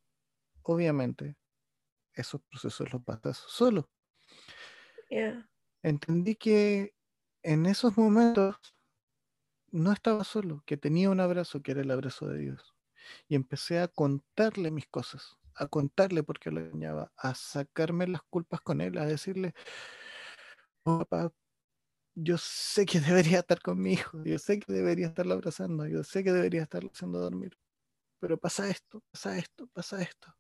[0.63, 1.37] obviamente
[2.15, 3.91] esos procesos los pasas solo.
[5.83, 6.95] Entendí que
[7.43, 8.57] en esos momentos
[9.71, 12.78] no estaba solo, que tenía un abrazo que era el abrazo de Dios
[13.29, 18.23] y empecé a contarle mis cosas, a contarle por qué lo engañaba, a sacarme las
[18.23, 19.55] culpas con él, a decirle,
[20.85, 21.33] oh, papá,
[22.15, 23.01] yo sé que
[23.37, 26.63] debería estar con mi hijo, yo sé que debería estarlo abrazando, yo sé que debería
[26.63, 27.57] estarlo haciendo dormir,
[28.21, 30.35] pero pasa esto, pasa esto, pasa esto,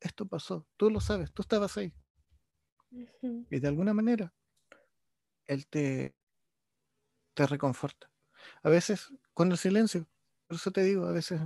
[0.00, 1.92] esto pasó, tú lo sabes, tú estabas ahí.
[3.20, 4.32] Y de alguna manera,
[5.46, 6.14] él te,
[7.34, 8.10] te reconforta.
[8.62, 10.08] A veces con el silencio,
[10.46, 11.40] por eso te digo, a veces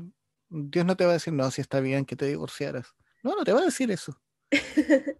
[0.55, 2.95] Dios no te va a decir, no, si está bien que te divorciaras.
[3.23, 4.21] No, no te va a decir eso.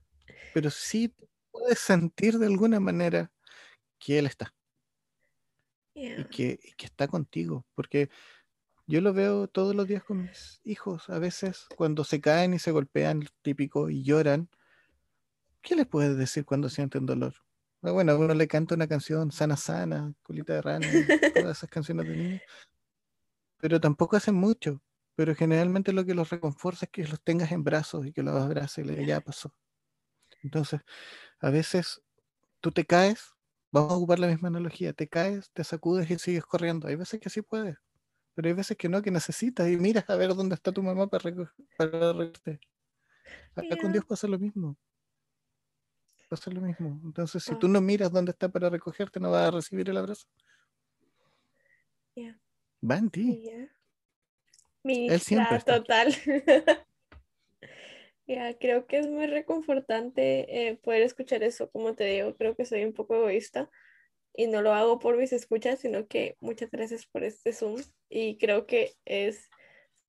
[0.55, 1.15] Pero sí
[1.51, 3.33] puedes sentir de alguna manera
[3.99, 4.55] que Él está.
[5.95, 7.65] Y, que, que, está contigo.
[7.75, 8.11] Porque
[8.87, 11.09] yo lo veo todos los días con mis hijos.
[11.09, 14.51] A veces cuando se caen y se golpean, típico, y lloran,
[15.63, 17.37] ¿qué les puedes decir cuando sienten dolor?
[17.81, 20.87] Ah, bueno, uno le canta una canción sana, sana, culita de rana,
[21.35, 22.43] todas esas canciones de niños.
[23.57, 24.83] Pero tampoco hacen mucho
[25.15, 28.35] pero generalmente lo que los reconforta es que los tengas en brazos y que los
[28.41, 29.55] abraces y le ya pasó.
[30.43, 30.81] Entonces,
[31.41, 32.03] a veces
[32.61, 33.35] tú te caes,
[33.73, 36.89] vamos a ocupar la misma analogía, te caes, te sacudes y sigues corriendo.
[36.89, 37.77] Hay veces que sí puedes,
[38.35, 41.09] pero hay veces que no, que necesitas y miras a ver dónde está tu mamá
[41.09, 41.35] para,
[41.77, 42.61] para recogerte.
[43.57, 44.79] Acá con Dios pasa lo mismo.
[46.29, 47.01] Pasa lo mismo.
[47.05, 50.27] Entonces, si tú no miras dónde está para recogerte, no vas a recibir el abrazo.
[52.91, 53.27] Va en ti.
[54.83, 56.15] Ministra total.
[58.27, 62.65] ya, creo que es muy reconfortante eh, poder escuchar eso, como te digo, creo que
[62.65, 63.71] soy un poco egoísta
[64.35, 68.39] y no lo hago por mis escuchas, sino que muchas gracias por este Zoom y
[68.39, 69.51] creo que es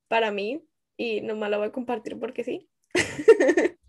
[0.07, 0.65] para mí
[0.97, 2.69] y nomás lo voy a compartir porque sí.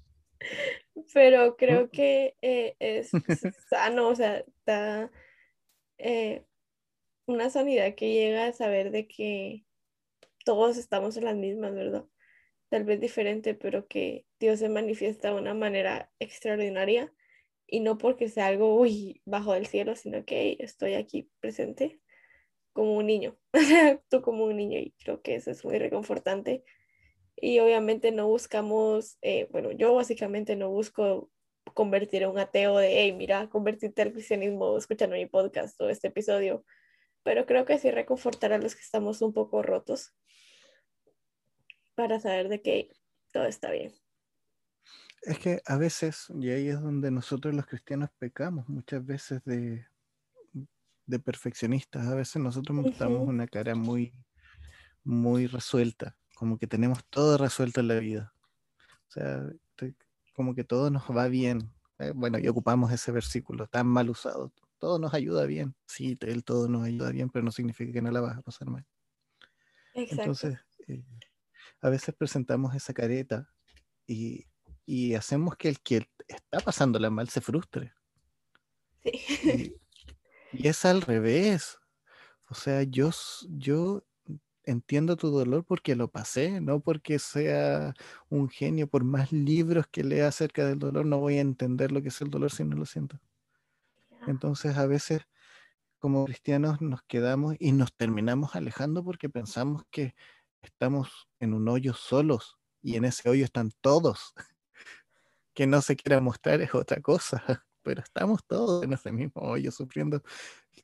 [1.12, 3.11] Pero creo que eh, es
[3.68, 5.11] sano, o sea, da
[5.99, 6.44] eh,
[7.27, 9.64] una sanidad que llega a saber de que
[10.44, 12.04] todos estamos en las mismas, ¿verdad?
[12.68, 17.12] Tal vez diferente, pero que Dios se manifiesta de una manera extraordinaria
[17.66, 22.00] y no porque sea algo uy, bajo del cielo, sino que estoy aquí presente
[22.72, 23.38] como un niño,
[24.11, 26.64] tú como un niño y creo que eso es muy reconfortante.
[27.37, 31.30] Y obviamente no buscamos, eh, bueno, yo básicamente no busco
[31.74, 36.09] convertir a un ateo de, hey, mira, convertirte al cristianismo escuchando mi podcast o este
[36.09, 36.64] episodio,
[37.25, 40.15] pero creo que sí reconfortar a los que estamos un poco rotos
[41.97, 42.91] para saber de que
[43.33, 43.93] todo está bien.
[45.23, 49.87] Es que a veces, y ahí es donde nosotros los cristianos pecamos, muchas veces de,
[51.07, 54.15] de perfeccionistas, a veces nosotros mostramos una cara muy,
[55.03, 58.35] muy resuelta, como que tenemos todo resuelto en la vida.
[59.09, 59.49] O sea,
[60.35, 61.73] como que todo nos va bien.
[61.99, 64.53] Eh, bueno, y ocupamos ese versículo tan mal usado.
[64.79, 65.75] Todo nos ayuda bien.
[65.87, 68.69] Sí, él todo nos ayuda bien, pero no significa que no la vas a pasar
[68.69, 68.85] mal.
[69.95, 70.23] Exacto.
[70.23, 70.59] Entonces,
[70.89, 71.05] eh,
[71.81, 73.49] a veces presentamos esa careta
[74.07, 74.47] y,
[74.85, 77.93] y hacemos que el que está pasándola mal se frustre.
[79.03, 79.13] Sí.
[79.45, 79.75] Y,
[80.65, 81.79] y es al revés.
[82.49, 83.11] O sea, yo,
[83.49, 84.05] yo
[84.65, 87.95] entiendo tu dolor porque lo pasé, no porque sea
[88.29, 88.89] un genio.
[88.89, 92.21] Por más libros que lea acerca del dolor, no voy a entender lo que es
[92.21, 93.19] el dolor si no lo siento.
[94.27, 95.23] Entonces, a veces,
[95.99, 100.15] como cristianos, nos quedamos y nos terminamos alejando porque pensamos que
[100.63, 104.35] estamos en un hoyo solos y en ese hoyo están todos.
[105.57, 107.41] Que no se quiera mostrar es otra cosa,
[107.85, 110.21] pero estamos todos en ese mismo hoyo sufriendo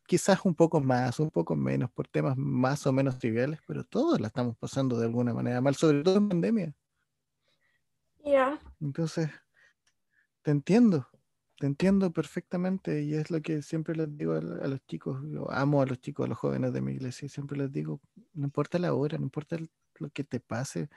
[0.06, 4.20] quizás un poco más, un poco menos, por temas más o menos triviales, pero todos
[4.20, 6.74] la estamos pasando de alguna manera mal, sobre todo en pandemia.
[8.24, 8.58] Ya.
[8.80, 9.30] Entonces,
[10.42, 11.08] te entiendo,
[11.60, 15.50] te entiendo perfectamente y es lo que siempre les digo a, a los chicos, yo
[15.52, 18.00] amo a los chicos, a los jóvenes de mi iglesia, siempre les digo,
[18.34, 19.70] no importa la hora, no importa el-
[20.00, 20.90] lo que te pase,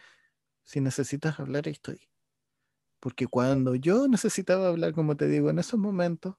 [0.65, 2.02] si necesitas hablar, ahí estoy.
[2.99, 6.36] Porque cuando yo necesitaba hablar, como te digo, en esos momentos,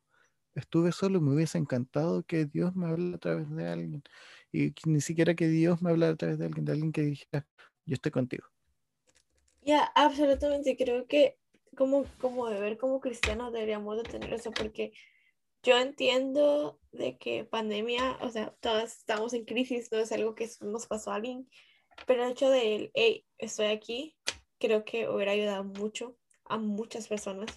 [0.55, 4.03] estuve solo y me hubiese encantado que Dios me hablara a través de alguien.
[4.53, 7.49] Y ni siquiera que Dios me hablara a través de alguien, de alguien que dijera,
[7.87, 8.47] yo estoy contigo.
[9.63, 10.77] Ya, absolutamente.
[10.77, 11.39] Creo que
[11.75, 14.93] como, como deber como cristianos deberíamos de tener eso porque
[15.63, 20.49] yo entiendo de que pandemia, o sea, todos estamos en crisis, no es algo que
[20.61, 21.49] nos pasó a alguien,
[22.07, 24.17] pero el hecho de, el, hey, estoy aquí,
[24.59, 27.51] creo que hubiera ayudado mucho a muchas personas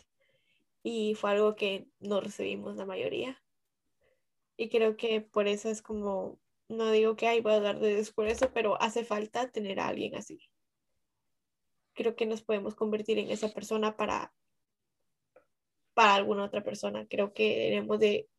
[0.84, 3.42] y fue algo que no recibimos la mayoría.
[4.56, 8.00] Y creo que por eso es como, no digo que hay voy a dar de
[8.00, 8.14] eso,
[8.54, 10.40] pero hace falta tener a alguien así.
[11.98, 14.32] Creo que nos podemos convertir en esa persona para,
[15.96, 17.08] para alguna otra persona.
[17.10, 18.30] Creo que debemos de,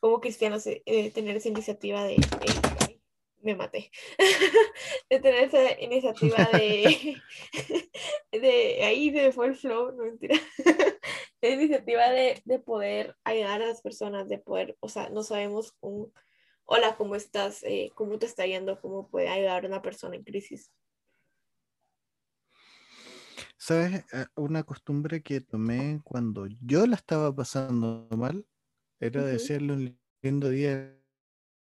[0.00, 3.00] como cristianos, eh, eh, tener esa iniciativa de, ay,
[3.42, 3.90] me maté,
[5.10, 7.22] de tener esa iniciativa de,
[8.32, 10.36] de, ahí se fue el flow, no mentira,
[11.42, 15.76] la iniciativa de, de poder ayudar a las personas, de poder, o sea, no sabemos
[15.80, 16.10] un,
[16.64, 17.62] hola, ¿cómo estás?
[17.64, 18.80] Eh, ¿Cómo te está yendo?
[18.80, 20.72] ¿Cómo puede ayudar a una persona en crisis?
[23.66, 24.04] ¿Sabes?
[24.12, 28.46] Eh, Una costumbre que tomé cuando yo la estaba pasando mal
[29.00, 29.30] era Ujú.
[29.32, 30.96] desearle un lindo día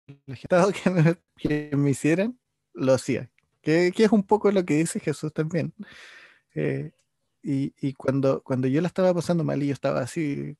[0.07, 2.39] al estado que me, que me hicieran,
[2.73, 3.31] lo hacía.
[3.61, 5.73] Que, que es un poco lo que dice Jesús también.
[6.55, 6.91] Eh,
[7.43, 10.57] y y cuando, cuando yo la estaba pasando mal y yo estaba así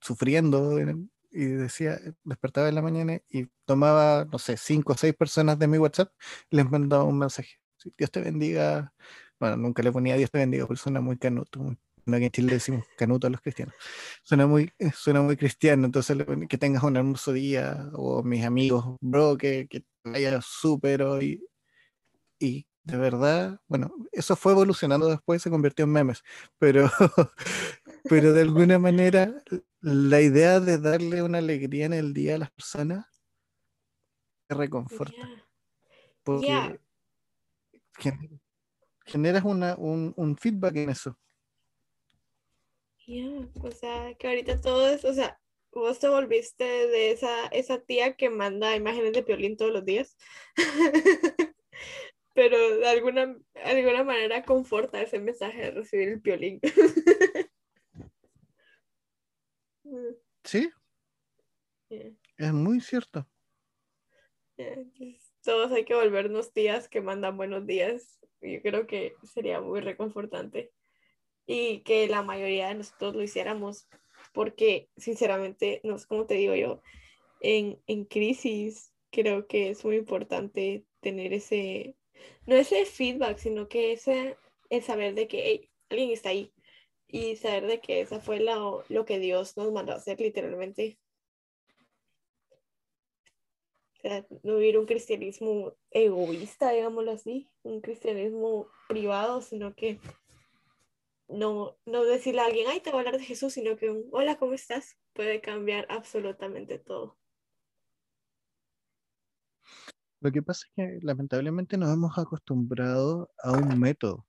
[0.00, 5.14] sufriendo en- y decía, despertaba en la mañana y tomaba, no sé, cinco o seis
[5.14, 6.12] personas de mi WhatsApp,
[6.50, 7.60] les mandaba un mensaje.
[7.98, 8.94] Dios te bendiga.
[9.40, 11.60] Bueno, nunca le ponía Dios te bendiga, porque suena muy canuto.
[11.60, 13.74] muy- no, aquí en Chile le decimos canuto a los cristianos.
[14.22, 16.16] Suena muy, eh, suena muy cristiano, entonces
[16.48, 21.44] que tengas un hermoso día, o mis amigos, bro, que, que vaya súper hoy.
[22.38, 26.22] Y de verdad, bueno, eso fue evolucionando después, se convirtió en memes,
[26.58, 26.90] pero,
[28.08, 29.42] pero de alguna manera
[29.80, 33.06] la idea de darle una alegría en el día a las personas
[34.46, 35.28] te reconforta,
[36.24, 36.80] porque
[37.98, 38.40] gen-
[39.08, 41.18] generas una, un, un feedback en eso.
[43.06, 43.24] ya,
[43.62, 45.40] O sea, que ahorita todo es, o sea,
[45.72, 50.16] vos te volviste de esa, esa tía que manda imágenes de Piolín todos los días.
[52.34, 56.60] Pero de alguna, alguna manera conforta ese mensaje de recibir el Piolín.
[60.44, 60.70] Sí,
[61.90, 63.26] es muy cierto.
[64.58, 68.18] entonces, Todos hay que volvernos tías que mandan buenos días.
[68.40, 70.72] Yo creo que sería muy reconfortante.
[71.46, 73.88] Y que la mayoría de nosotros lo hiciéramos.
[74.32, 76.82] Porque, sinceramente, no sé cómo te digo yo,
[77.40, 81.96] en, en crisis creo que es muy importante tener ese,
[82.46, 84.36] no ese feedback, sino que ese,
[84.70, 86.52] el saber de que hey, alguien está ahí
[87.06, 90.98] y saber de que esa fue lo, lo que Dios nos mandó a hacer literalmente.
[93.97, 100.00] O sea, no vivir un cristianismo egoísta, digámoslo así, un cristianismo privado, sino que
[101.28, 104.08] no, no decirle a alguien, ay, te voy a hablar de Jesús, sino que un,
[104.12, 104.96] hola, ¿cómo estás?
[105.12, 107.16] Puede cambiar absolutamente todo.
[110.20, 114.26] Lo que pasa es que lamentablemente nos hemos acostumbrado a un método.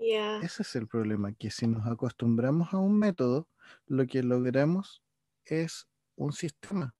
[0.00, 3.48] Ese es el problema, que si nos acostumbramos a un método,
[3.86, 5.02] lo que logramos
[5.44, 5.86] es
[6.16, 6.94] un sistema.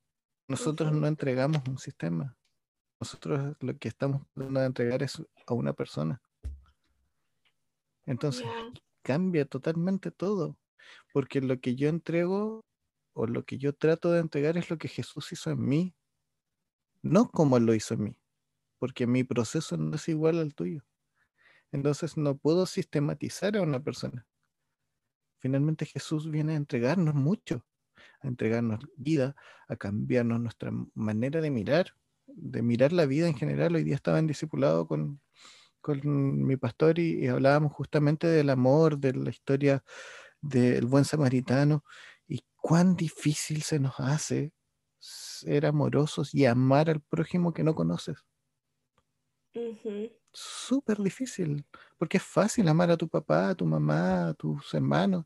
[0.50, 2.36] Nosotros no entregamos un sistema.
[2.98, 6.20] Nosotros lo que estamos tratando de entregar es a una persona.
[8.04, 8.44] Entonces
[9.02, 10.58] cambia totalmente todo,
[11.12, 12.64] porque lo que yo entrego
[13.12, 15.94] o lo que yo trato de entregar es lo que Jesús hizo en mí,
[17.00, 18.18] no como lo hizo en mí,
[18.80, 20.84] porque mi proceso no es igual al tuyo.
[21.70, 24.26] Entonces no puedo sistematizar a una persona.
[25.38, 27.64] Finalmente Jesús viene a entregarnos mucho,
[28.20, 29.34] a entregarnos vida,
[29.68, 31.94] a cambiarnos nuestra manera de mirar,
[32.26, 33.74] de mirar la vida en general.
[33.74, 35.20] Hoy día estaba en discipulado con,
[35.80, 39.84] con mi pastor y, hablábamos justamente del amor, de la historia
[40.40, 41.84] del buen samaritano
[42.26, 44.52] y cuán difícil se nos hace
[44.98, 48.24] ser amorosos y amar al prójimo que no conoces.
[50.32, 51.64] Súper difícil,
[51.98, 55.24] porque es fácil amar a tu papá, a tu mamá, a tus hermanos,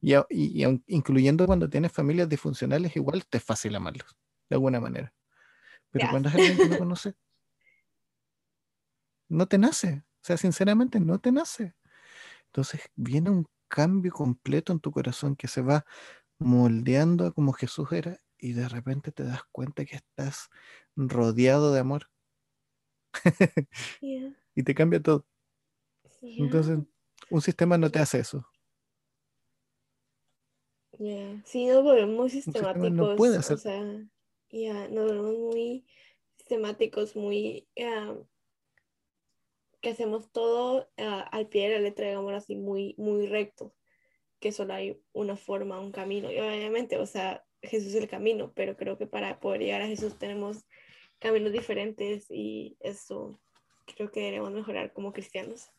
[0.00, 4.16] y, incluyendo cuando tienes familias disfuncionales, igual te es fácil amarlos,
[4.48, 5.12] de alguna manera.
[5.90, 7.14] Pero cuando es alguien que no conoces,
[9.28, 10.04] no te nace.
[10.22, 11.74] O sea, sinceramente, no te nace.
[12.46, 15.84] Entonces viene un cambio completo en tu corazón que se va
[16.38, 20.50] moldeando a como Jesús era y de repente te das cuenta que estás
[20.96, 22.08] rodeado de amor.
[24.54, 25.26] y te cambia todo.
[26.22, 26.78] Entonces,
[27.30, 28.46] un sistema no te hace eso.
[30.98, 31.42] Yeah.
[31.44, 32.92] Sí, nos volvemos muy sistemáticos.
[32.92, 33.56] No puede hacer.
[33.56, 33.82] O sea,
[34.88, 35.86] nos volvemos muy
[36.36, 37.68] sistemáticos, muy
[39.80, 43.74] que hacemos todo ah, al pie de la letra, digamos así, muy, muy recto,
[44.40, 46.30] que solo hay una forma, un camino.
[46.32, 49.86] Y obviamente, o sea, Jesús es el camino, pero creo que para poder llegar a
[49.86, 50.64] Jesús tenemos
[51.18, 53.40] caminos diferentes y eso
[53.94, 55.70] creo que debemos mejorar como cristianos.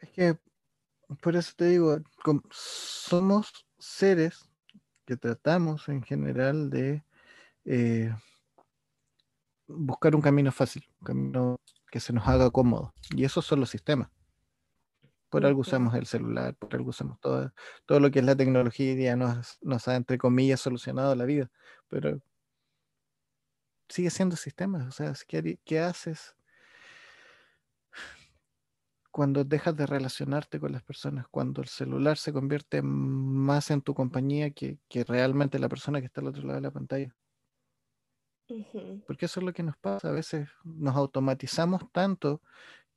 [0.00, 0.38] Es que,
[1.20, 1.98] por eso te digo,
[2.50, 4.48] somos seres
[5.04, 7.04] que tratamos en general de
[7.64, 8.14] eh,
[9.66, 11.60] buscar un camino fácil, un camino
[11.90, 12.94] que se nos haga cómodo.
[13.10, 14.08] Y esos son los sistemas.
[15.28, 17.52] Por algo usamos el celular, por algo usamos todo,
[17.86, 21.24] todo lo que es la tecnología y día nos, nos ha, entre comillas, solucionado la
[21.24, 21.50] vida.
[21.88, 22.20] Pero
[23.88, 24.86] sigue siendo sistemas.
[24.86, 26.34] O sea, ¿qué, qué haces
[29.12, 31.26] cuando dejas de relacionarte con las personas?
[31.30, 36.06] Cuando el celular se convierte más en tu compañía que, que realmente la persona que
[36.06, 37.14] está al otro lado de la pantalla.
[39.06, 40.08] Porque eso es lo que nos pasa.
[40.08, 42.42] A veces nos automatizamos tanto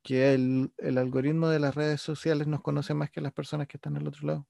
[0.04, 3.98] que el, algoritmo de las redes sociales nos conoce más que las personas que están
[3.98, 4.48] al otro lado.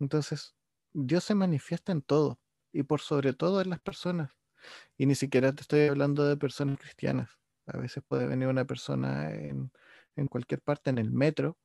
[0.00, 0.54] Entonces,
[0.92, 2.38] Dios se manifiesta en todo
[2.72, 4.30] y por sobre todo en las personas.
[4.96, 7.41] Y ni siquiera te estoy hablando de personas cristianas.
[7.66, 9.72] A veces puede venir una persona en,
[10.16, 11.58] en cualquier parte, en el metro,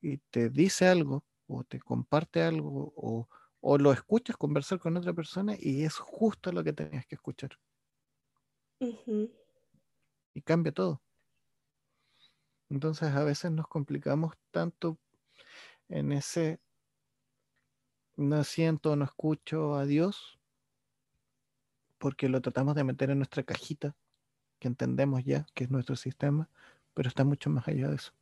[0.00, 3.28] y te dice algo o te comparte algo o,
[3.60, 7.58] o lo escuchas conversar con otra persona y es justo lo que tenías que escuchar.
[10.34, 11.02] Y cambia todo.
[12.70, 14.98] Entonces a veces nos complicamos tanto
[15.88, 16.60] en ese
[18.16, 20.38] no siento, no escucho a Dios,
[21.98, 23.96] porque lo tratamos de meter en nuestra cajita,
[24.58, 26.48] que entendemos ya que es nuestro sistema,
[26.94, 28.12] pero está mucho más allá de eso.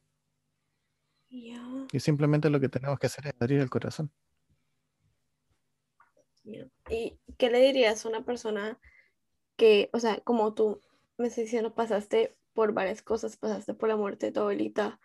[1.28, 4.10] Y simplemente lo que tenemos que hacer es abrir el corazón.
[6.88, 8.78] ¿Y qué le dirías a una persona
[9.56, 10.80] que, o sea, como tú
[11.18, 15.00] me estás diciendo, pasaste por varias cosas, pasaste por la muerte de tu abuelita,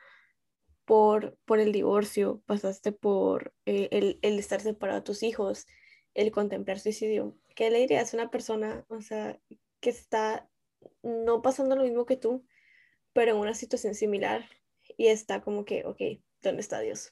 [0.85, 5.65] por, por el divorcio, pasaste por eh, el, el, estar separado de tus hijos,
[6.13, 7.37] el contemplar suicidio.
[7.55, 9.39] ¿Qué le dirías a una persona, o sea,
[9.79, 10.50] que está
[11.03, 12.45] no pasando lo mismo que tú,
[13.13, 14.45] pero en una situación similar
[14.97, 16.01] y está como que, ok,
[16.41, 17.11] ¿dónde está Dios?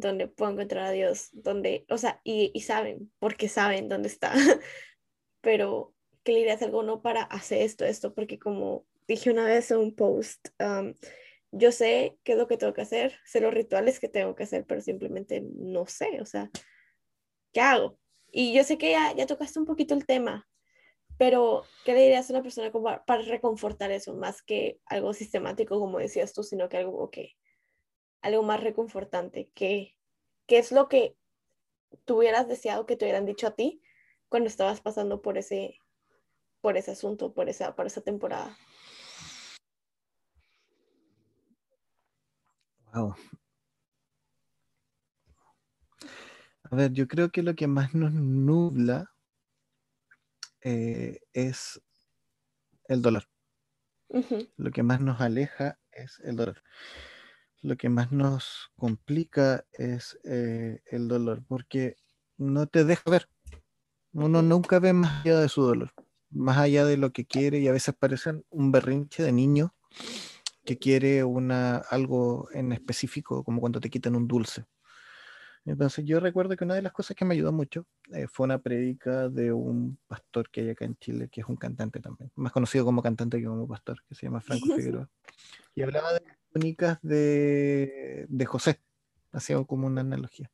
[0.00, 4.32] donde puedo encontrar a Dios, donde, o sea, y, y saben, porque saben dónde está,
[5.40, 8.14] pero ¿qué le dirías a alguno para hacer esto, esto?
[8.14, 10.48] Porque como dije una vez en un post,
[11.52, 14.42] yo sé qué es lo que tengo que hacer, sé los rituales que tengo que
[14.42, 16.50] hacer, pero simplemente no sé, o sea,
[17.52, 17.98] ¿qué hago?
[18.30, 20.46] Y yo sé que ya, ya tocaste un poquito el tema,
[21.18, 25.78] pero ¿qué le dirías a una persona como para reconfortar eso, más que algo sistemático,
[25.78, 27.18] como decías tú, sino que algo, ok,
[28.22, 29.96] algo más reconfortante, que,
[30.46, 31.16] ¿qué es lo que
[32.04, 33.80] tú hubieras deseado que te hubieran dicho a ti
[34.28, 35.78] cuando estabas pasando por ese,
[36.60, 38.56] por ese asunto, por esa, por esa temporada?
[42.92, 43.14] Wow.
[46.70, 49.15] A ver, yo creo que lo que más nos nubla
[50.62, 51.80] eh, es
[52.88, 53.24] el dolor.
[54.56, 56.62] Lo que más nos aleja es el dolor
[57.66, 61.96] lo que más nos complica es eh, el dolor, porque
[62.36, 63.28] no te deja ver.
[64.12, 65.92] Uno nunca ve más allá de su dolor,
[66.30, 69.74] más allá de lo que quiere y a veces parece un berrinche de niño
[70.64, 74.64] que quiere una, algo en específico, como cuando te quitan un dulce.
[75.66, 78.58] Entonces yo recuerdo que una de las cosas que me ayudó mucho eh, fue una
[78.58, 82.52] predica de un pastor que hay acá en Chile, que es un cantante también, más
[82.52, 85.10] conocido como cantante que como pastor, que se llama Franco Figueroa.
[85.74, 88.80] Y hablaba de las túnicas de, de José,
[89.32, 90.50] hacía como una analogía.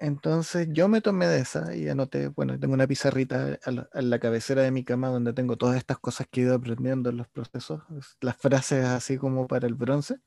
[0.00, 4.62] Entonces yo me tomé de esa y anoté, bueno, tengo una pizarrita a la, cabecera
[4.62, 7.82] de mi cama donde tengo todas estas cosas que he ido aprendiendo en los procesos,
[8.20, 10.20] las frases así como para el bronce,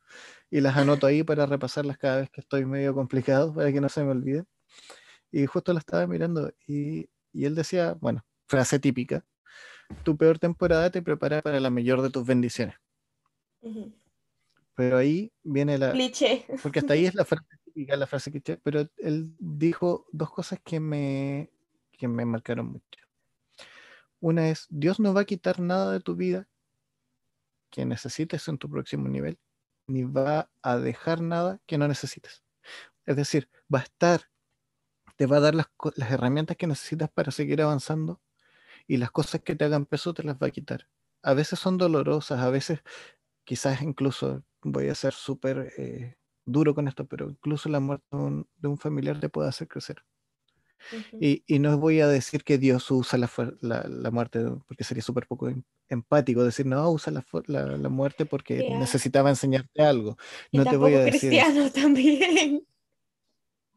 [0.49, 3.87] y las anoto ahí para repasarlas cada vez que estoy medio complicado, para que no
[3.87, 4.43] se me olvide.
[5.31, 9.23] Y justo la estaba mirando y, él decía, bueno, frase típica,
[10.03, 12.75] tu peor temporada te prepara para la mayor de tus bendiciones.
[14.75, 15.93] Pero ahí viene la...
[15.93, 16.45] Cliché.
[16.61, 20.79] Porque hasta ahí es la frase la frase que pero él dijo dos cosas que
[20.79, 21.51] me,
[21.91, 23.01] que me marcaron mucho.
[24.19, 26.47] Una es, Dios no va a quitar nada de tu vida
[27.71, 29.39] que necesites en tu próximo nivel,
[29.87, 32.43] ni va a dejar nada que no necesites.
[33.05, 34.29] Es decir, va a estar,
[35.15, 38.21] te va a dar las, las herramientas que necesitas para seguir avanzando
[38.87, 40.87] y las cosas que te hagan peso te las va a quitar.
[41.23, 42.81] A veces son dolorosas, a veces
[43.43, 46.17] quizás incluso voy a ser súper eh,
[46.51, 50.03] duro con esto, pero incluso la muerte de un, familiar te puede hacer crecer.
[51.19, 53.29] y, y, no voy a decir que Dios usa la,
[53.61, 58.25] la, la muerte, porque sería súper poco em, empático decir, no, usa la, la muerte
[58.25, 60.17] porque necesitaba enseñarte algo.
[60.51, 61.29] No te voy a decir.
[61.29, 62.65] cristiano también.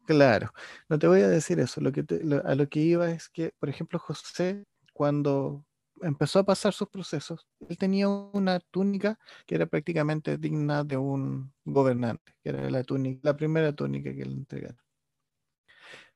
[0.05, 0.53] Claro,
[0.87, 1.81] no te voy a decir eso.
[1.81, 2.05] Lo que
[2.43, 4.63] a lo que iba es que, por ejemplo, José,
[4.93, 5.65] cuando
[6.01, 11.53] empezó a pasar sus procesos, él tenía una túnica que era prácticamente digna de un
[11.63, 14.79] gobernante, que era la túnica, la primera túnica que le entregaron.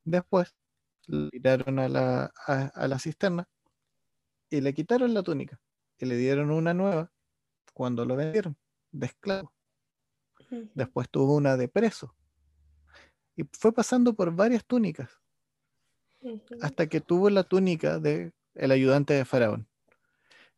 [0.03, 0.55] Después
[1.07, 3.47] le tiraron a la, a, la cisterna
[4.49, 5.59] y le quitaron la túnica
[5.97, 7.11] y le dieron una nueva
[7.73, 8.57] cuando lo vendieron
[8.91, 9.53] de esclavo.
[10.73, 12.15] Después tuvo una de preso.
[13.35, 15.21] Y fue pasando por varias túnicas.
[16.61, 19.68] Hasta que tuvo la túnica de el ayudante de Faraón.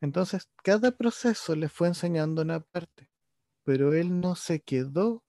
[0.02, 3.10] Entonces, cada proceso le fue enseñando una parte,
[3.64, 5.24] pero él no se quedó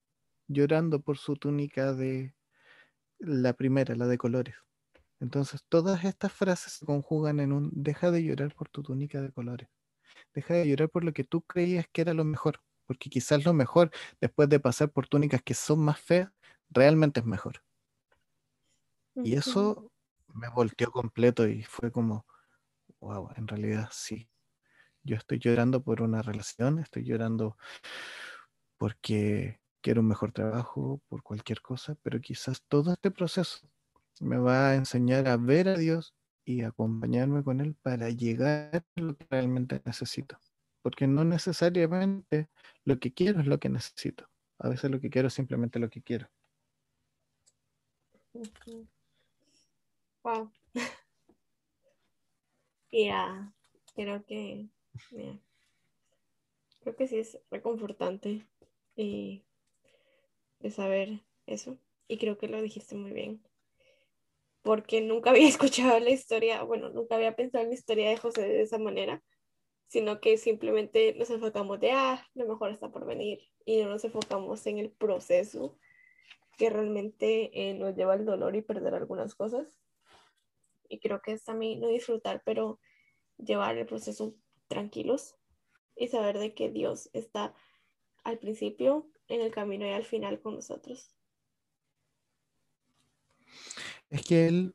[0.48, 2.34] llorando por su túnica de
[3.18, 4.56] la primera, la de colores.
[5.20, 9.32] Entonces, todas estas frases se conjugan en un deja de llorar por tu túnica de
[9.32, 9.68] colores.
[10.34, 13.54] Deja de llorar por lo que tú creías que era lo mejor, porque quizás lo
[13.54, 16.30] mejor, después de pasar por túnicas que son más feas,
[16.70, 17.62] realmente es mejor.
[19.24, 19.86] Y eso
[20.28, 22.26] me volteó completo y fue como,
[23.00, 24.28] wow, en realidad sí.
[25.05, 27.57] Yo estoy llorando por una relación, estoy llorando
[28.78, 33.68] porque quiero un mejor trabajo, por cualquier cosa, pero quizás todo este proceso
[34.20, 39.00] me va a enseñar a ver a Dios y acompañarme con Él para llegar a
[39.00, 40.38] lo que realmente necesito.
[40.82, 42.48] Porque no necesariamente
[42.84, 44.28] lo que quiero es lo que necesito.
[44.59, 46.28] A veces lo que quiero es simplemente lo que quiero.
[50.22, 50.50] Wow.
[52.94, 53.50] Ya,
[53.94, 54.68] creo que,
[56.80, 58.47] creo que sí es reconfortante
[58.97, 59.45] y
[60.61, 61.78] de saber eso.
[62.09, 63.43] Y creo que lo dijiste muy bien.
[64.62, 68.43] Porque nunca había escuchado la historia, bueno, nunca había pensado en la historia de José
[68.43, 69.22] de esa manera,
[69.88, 74.05] sino que simplemente nos enfocamos de, ah, lo mejor está por venir, y no nos
[74.05, 75.78] enfocamos en el proceso
[76.57, 79.82] que realmente eh, nos lleva al dolor y perder algunas cosas
[80.93, 82.78] y creo que es también no disfrutar, pero
[83.38, 84.34] llevar el proceso
[84.72, 85.36] tranquilos
[85.96, 87.54] y saber de que Dios está
[88.24, 91.14] al principio, en el camino y al final con nosotros.
[94.08, 94.74] Es que él,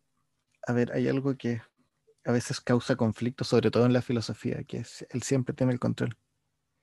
[0.68, 1.62] a ver, hay algo que
[2.26, 5.80] a veces causa conflicto, sobre todo en la filosofía, que es él siempre tiene el
[5.80, 6.18] control.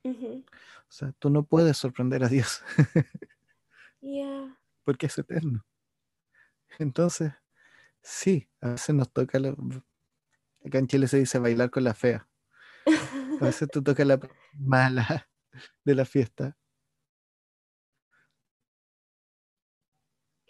[0.05, 2.63] O sea, tú no puedes sorprender a Dios.
[4.85, 5.65] Porque es eterno.
[6.79, 7.33] Entonces,
[8.05, 12.29] Sí, a veces nos toca, acá en Chile se dice bailar con la fea.
[13.41, 14.21] A veces tú tocas la
[14.53, 15.29] mala
[15.85, 16.57] de la fiesta.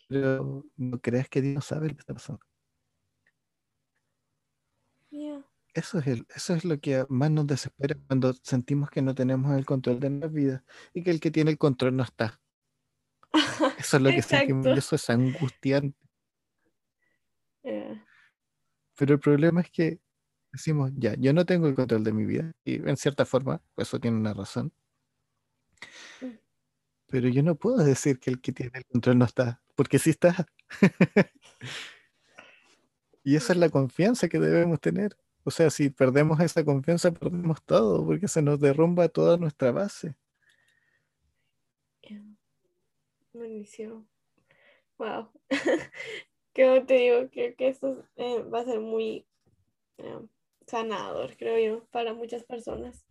[0.08, 2.44] Pero no creas que Dios sabe lo que está pasando.
[5.74, 9.56] Eso es, el, eso es lo que más nos desespera cuando sentimos que no tenemos
[9.56, 12.40] el control de nuestra vida y que el que tiene el control no está.
[13.78, 15.98] Eso es lo que sentimos, eso es angustiante.
[18.96, 20.00] Pero el problema es que
[20.54, 23.88] decimos, ya, yo no tengo el control de mi vida, y en cierta forma, pues
[23.88, 24.72] eso tiene una razón.
[26.20, 26.38] Mm.
[27.08, 30.10] Pero yo no puedo decir que el que tiene el control no está, porque sí
[30.10, 30.46] está.
[33.24, 35.16] y esa es la confianza que debemos tener.
[35.44, 40.16] O sea, si perdemos esa confianza, perdemos todo, porque se nos derrumba toda nuestra base.
[43.34, 44.06] Buenísimo.
[44.96, 45.28] Wow.
[46.54, 49.26] Como te digo, creo que esto eh, va a ser muy
[49.98, 50.20] eh,
[50.66, 53.04] sanador, creo yo, para muchas personas.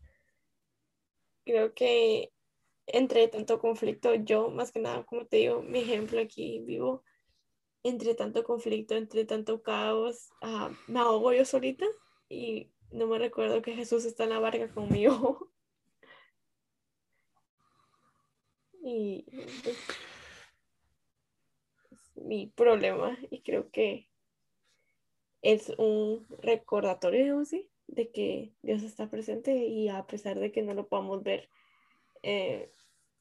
[1.45, 2.31] Creo que
[2.87, 7.03] entre tanto conflicto, yo más que nada, como te digo, mi ejemplo aquí vivo,
[7.83, 11.85] entre tanto conflicto, entre tanto caos, ah, me ahogo yo solita
[12.29, 15.49] y no me recuerdo que Jesús está en la barca conmigo.
[18.83, 19.25] y
[19.63, 19.77] pues,
[21.91, 24.09] es mi problema y creo que
[25.43, 27.69] es un recordatorio, ¿sí?
[27.87, 31.49] de que Dios está presente y a pesar de que no lo podamos ver,
[32.23, 32.71] eh,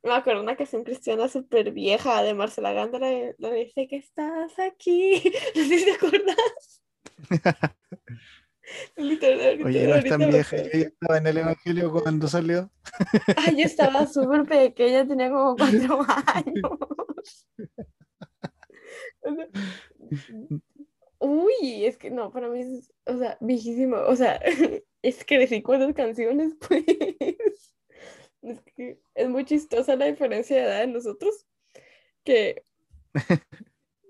[0.02, 3.08] me acuerdo una canción cristiana súper vieja de Marcela Gándara,
[3.38, 5.22] donde dice que estás aquí,
[5.54, 6.82] no sé si te acuerdas.
[8.96, 12.70] Oye, no es tan vieja, yo estaba en el Evangelio cuando salió.
[13.36, 17.46] Ay, yo estaba súper pequeña, tenía como cuatro años.
[21.24, 23.96] Uy, es que no, para mí es, o sea, viejísimo.
[23.96, 24.40] O sea,
[25.02, 26.84] es que decir cuántas canciones, pues.
[28.42, 31.46] Es que es muy chistosa la diferencia de edad de nosotros.
[32.24, 32.64] Que.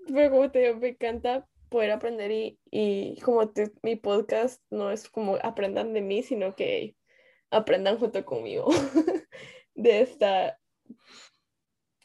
[0.07, 3.51] Pero como te digo, me encanta poder aprender y, y como
[3.83, 6.95] mi podcast no es como aprendan de mí, sino que
[7.51, 8.69] aprendan junto conmigo
[9.75, 10.59] de esta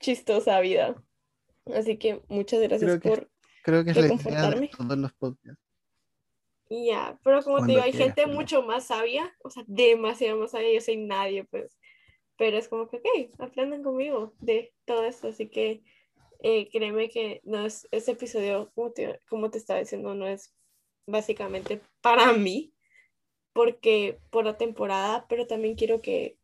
[0.00, 1.02] chistosa vida.
[1.74, 3.30] Así que muchas gracias por
[3.68, 5.62] Creo que es la idea de todos los podcasts.
[6.70, 10.72] Ya, pero como te digo, hay gente mucho más sabia, o sea, demasiado más sabia,
[10.72, 11.78] yo soy nadie, pues,
[12.38, 15.82] pero es como que, ok, aprendan conmigo de todo esto, así que
[16.40, 20.54] eh, créeme que no es, ese episodio, como te, como te estaba diciendo, no es
[21.06, 22.72] básicamente para mí,
[23.52, 26.38] porque por la temporada, pero también quiero que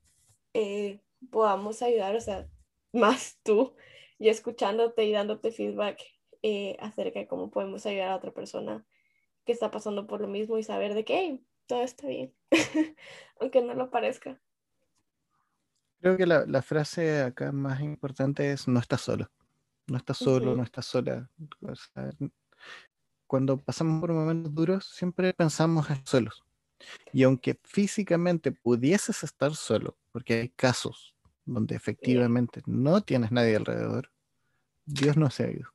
[0.52, 1.00] eh,
[1.30, 2.46] podamos ayudar, o sea,
[2.92, 3.74] más tú,
[4.18, 6.13] y escuchándote y dándote feedback
[6.46, 8.84] eh, acerca de cómo podemos ayudar a otra persona
[9.46, 12.34] que está pasando por lo mismo y saber de que todo está bien,
[13.40, 14.38] aunque no lo parezca.
[16.00, 19.30] Creo que la, frase acá más importante es no estás solo,
[19.86, 21.30] no estás solo, no estás sola.
[23.26, 26.44] cuando pasamos por momentos duros, siempre pensamos en solos.
[27.10, 31.14] Y aunque físicamente pudieses estar solo, porque hay casos
[31.46, 34.10] donde efectivamente no tienes nadie alrededor,
[34.84, 35.73] Dios no se ha ido.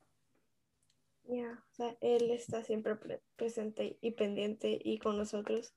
[1.30, 2.98] Ya, o sea, Él está siempre
[3.36, 5.76] presente y pendiente y con nosotros.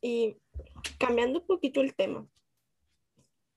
[0.00, 0.36] Y
[0.98, 2.28] cambiando un poquito el tema,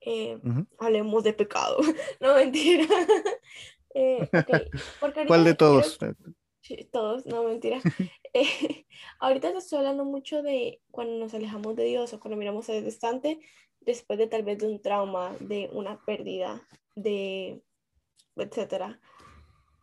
[0.01, 0.39] eh,
[0.79, 1.77] hablemos de pecado.
[2.19, 2.85] no, mentira.
[3.93, 4.27] eh,
[5.27, 5.99] ¿Cuál de todos?
[6.91, 7.81] todos, no, mentira.
[8.33, 8.85] eh,
[9.19, 12.83] ahorita te estoy hablando mucho de cuando nos alejamos de Dios o cuando miramos al
[12.83, 13.39] distante
[13.81, 17.61] después de tal vez de un trauma, de una pérdida, de
[18.35, 18.99] etcétera.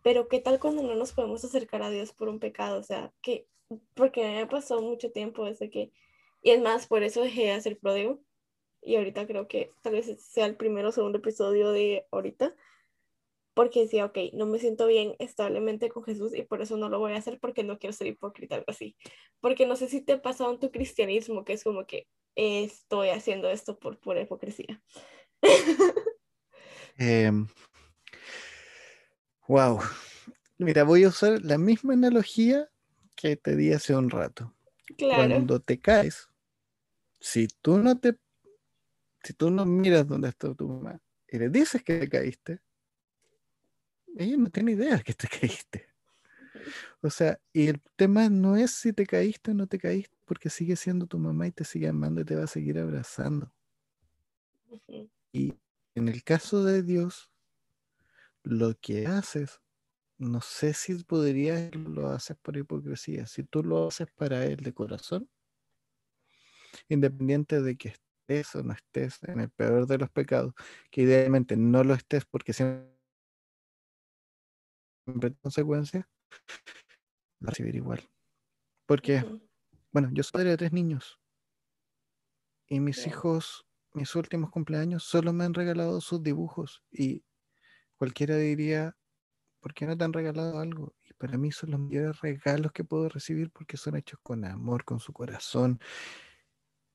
[0.06, 2.78] Pero ¿qué tal cuando no nos podemos acercar a Dios por un pecado?
[2.78, 3.48] O sea, que,
[3.94, 5.90] porque me pasó mucho tiempo desde que,
[6.42, 8.20] y es más, por eso dejé de hacer pródigo.
[8.82, 12.54] Y ahorita creo que tal vez sea el primero o segundo episodio de ahorita.
[13.52, 17.00] Porque decía, ok, no me siento bien establemente con Jesús y por eso no lo
[17.00, 18.96] voy a hacer porque no quiero ser hipócrita, algo así.
[19.40, 23.08] Porque no sé si te ha pasado en tu cristianismo, que es como que estoy
[23.08, 24.80] haciendo esto por pura hipocresía.
[26.96, 27.32] eh,
[29.48, 29.80] Wow.
[30.58, 32.68] Mira, voy a usar la misma analogía
[33.14, 34.54] que te di hace un rato.
[34.96, 35.34] Claro.
[35.34, 36.28] Cuando te caes,
[37.20, 38.16] si tú no te,
[39.22, 42.60] si tú no miras dónde está tu mamá y le dices que te caíste,
[44.16, 45.88] ella no tiene idea que te caíste.
[47.00, 50.50] O sea, y el tema no es si te caíste o no te caíste, porque
[50.50, 53.52] sigue siendo tu mamá y te sigue amando y te va a seguir abrazando.
[55.32, 55.54] Y
[55.94, 57.30] en el caso de Dios,
[58.46, 59.60] lo que haces,
[60.18, 63.26] no sé si podrías lo haces por hipocresía.
[63.26, 65.28] Si tú lo haces para él de corazón,
[66.88, 70.54] independiente de que estés o no estés en el peor de los pecados,
[70.92, 72.88] que idealmente no lo estés porque siempre
[75.06, 76.04] hay consecuencias,
[77.44, 78.08] va a recibir igual.
[78.86, 79.24] Porque,
[79.90, 81.20] bueno, yo soy padre de tres niños
[82.68, 87.24] y mis hijos, mis últimos cumpleaños, solo me han regalado sus dibujos y
[87.96, 88.96] cualquiera diría,
[89.60, 90.94] ¿por qué no te han regalado algo?
[91.04, 94.84] Y para mí son los mayores regalos que puedo recibir porque son hechos con amor,
[94.84, 95.80] con su corazón.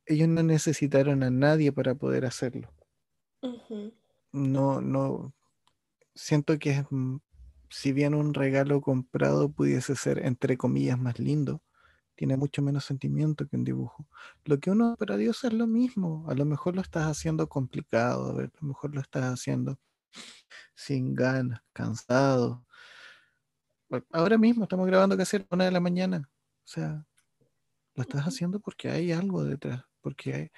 [0.06, 2.74] Ellos no necesitaron a nadie para poder hacerlo.
[4.32, 5.34] No, no.
[6.16, 7.18] Siento que mm,
[7.70, 11.62] si bien un regalo comprado pudiese ser, entre comillas, más lindo,
[12.16, 14.08] tiene mucho menos sentimiento que un dibujo.
[14.46, 16.26] Lo que uno para Dios es lo mismo.
[16.30, 19.80] A lo mejor lo estás haciendo complicado, a lo mejor lo estás haciendo
[20.76, 22.66] sin ganas, cansado,
[24.12, 26.30] ahora mismo estamos grabando casi a una de la mañana.
[26.64, 27.06] O sea,
[27.96, 30.52] lo estás haciendo porque hay algo detrás, porque hay...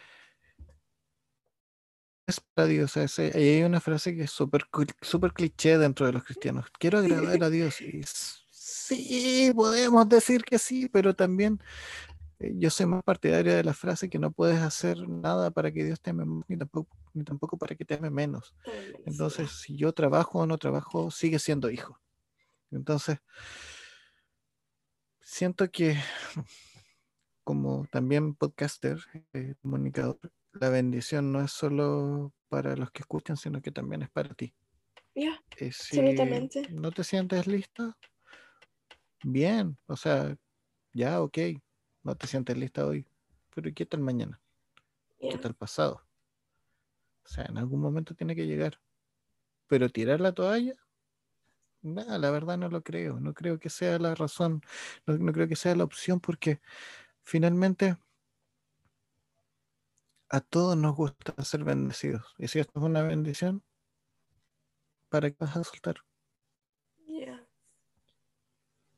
[2.26, 4.66] Es para Dios, o sea, hay una frase que es súper
[5.02, 6.68] super cliché dentro de los cristianos.
[6.80, 7.82] Quiero agradar a Dios.
[7.82, 8.02] Y
[8.50, 11.60] sí, podemos decir que sí, pero también
[12.56, 16.02] yo soy más partidario de la frase que no puedes hacer nada para que Dios
[16.02, 18.56] te ame más, ni tampoco, ni tampoco para que te ame menos.
[19.06, 22.00] Entonces, si yo trabajo o no trabajo, sigue siendo hijo.
[22.72, 23.20] Entonces,
[25.22, 25.96] siento que
[27.44, 29.00] como también podcaster,
[29.34, 30.20] eh, comunicador,
[30.54, 34.54] la bendición no es solo para los que escuchan, sino que también es para ti.
[35.16, 36.64] Ya, Eh, si absolutamente.
[36.70, 37.98] no te sientes lista,
[39.24, 40.36] bien, o sea,
[40.94, 41.38] ya, ok,
[42.04, 43.08] no te sientes lista hoy,
[43.54, 44.40] pero ¿y qué tal mañana?
[45.20, 46.02] ¿Qué tal pasado?
[47.26, 48.80] O sea, en algún momento tiene que llegar.
[49.68, 50.74] Pero tirar la toalla,
[51.82, 53.20] nah, la verdad no lo creo.
[53.20, 54.62] No creo que sea la razón,
[55.06, 56.62] no, no creo que sea la opción porque
[57.24, 57.98] finalmente
[60.30, 62.36] a todos nos gusta ser bendecidos.
[62.38, 63.64] Y si esto es una bendición,
[65.10, 65.96] ¿para qué vas a soltar?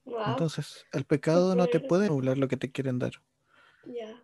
[0.05, 0.23] Wow.
[0.27, 3.13] Entonces, el pecado no te puede nublar lo que te quieren dar.
[3.85, 4.21] Ya.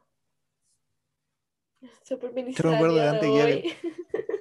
[2.04, 3.64] Súper Yo me acuerdo de Dante Gebel.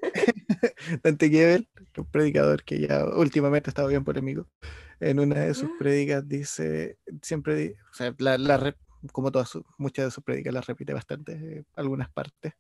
[1.03, 4.49] Dante Gebel, un predicador que ya últimamente ha estado bien polémico,
[5.01, 5.77] en una de sus Ah.
[5.79, 8.77] prédicas dice, siempre, o sea, la, la
[9.13, 12.53] como todas sus- muchas de sus prédicas las repite bastante, eh, algunas partes,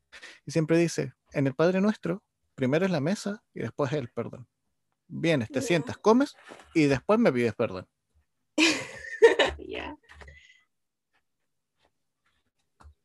[0.46, 2.22] y siempre dice, en el Padre Nuestro,
[2.54, 4.46] primero es la mesa y después es el perdón.
[5.08, 5.66] Vienes, te Ya.
[5.66, 6.34] sientas, comes
[6.74, 7.86] y después me pides perdón.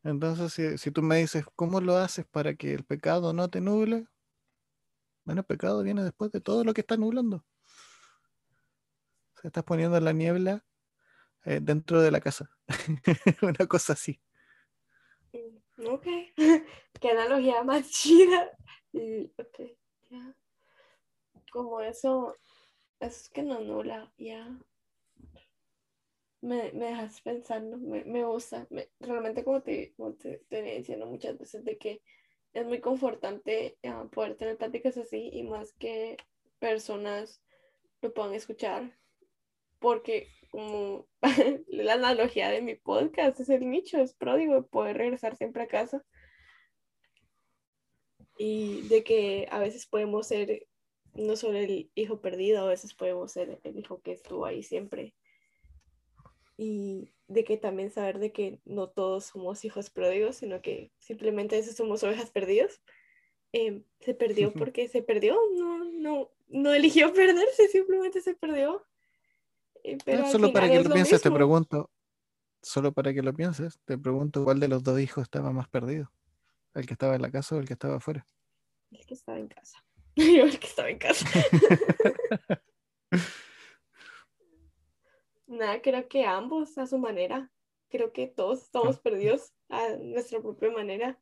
[0.05, 3.59] Entonces, si, si tú me dices, ¿cómo lo haces para que el pecado no te
[3.59, 4.07] nuble?
[5.23, 7.37] Bueno, el pecado viene después de todo lo que está nublando.
[9.33, 10.63] O sea, estás poniendo la niebla
[11.43, 12.51] eh, dentro de la casa.
[13.41, 14.21] Una cosa así.
[15.87, 16.05] Ok.
[17.01, 18.51] Qué analogía más chida.
[18.93, 19.71] Y, ok,
[20.11, 20.35] ya.
[21.51, 22.35] Como eso,
[22.99, 24.55] es que no nula, ya.
[26.49, 28.67] Me, me dejas pensando, me, me gusta.
[28.69, 32.01] me- realmente, como te, como te, venía diciendo muchas veces, de que
[32.53, 36.17] es muy confortante ah, poder tener pláticas así y más que
[36.59, 37.41] personas
[38.01, 38.97] lo puedan escuchar.
[39.79, 41.07] Porque, como
[41.67, 46.03] la analogía de mi podcast es el nicho, es pródigo, poder regresar siempre a casa.
[48.37, 50.67] Y de que a veces podemos ser
[51.13, 55.13] no solo el hijo perdido, a veces podemos ser el hijo que estuvo ahí siempre.
[56.57, 61.57] Y de que también saber de que no todos somos hijos pródigos, sino que simplemente
[61.57, 62.81] veces somos ovejas perdidas.
[63.53, 68.85] Eh, se perdió porque se perdió, no, no, no eligió perderse, simplemente se perdió.
[69.83, 71.37] Eh, pero al solo para que lo pienses, te mismo.
[71.37, 71.91] pregunto,
[72.61, 76.11] solo para que lo pienses, te pregunto cuál de los dos hijos estaba más perdido.
[76.73, 78.27] ¿El que estaba en la casa o el que estaba afuera?
[78.91, 79.83] El que estaba en casa.
[80.15, 81.25] Yo el que estaba en casa.
[85.55, 87.51] Nada, creo que ambos a su manera.
[87.89, 91.19] Creo que todos estamos perdidos a nuestra propia manera.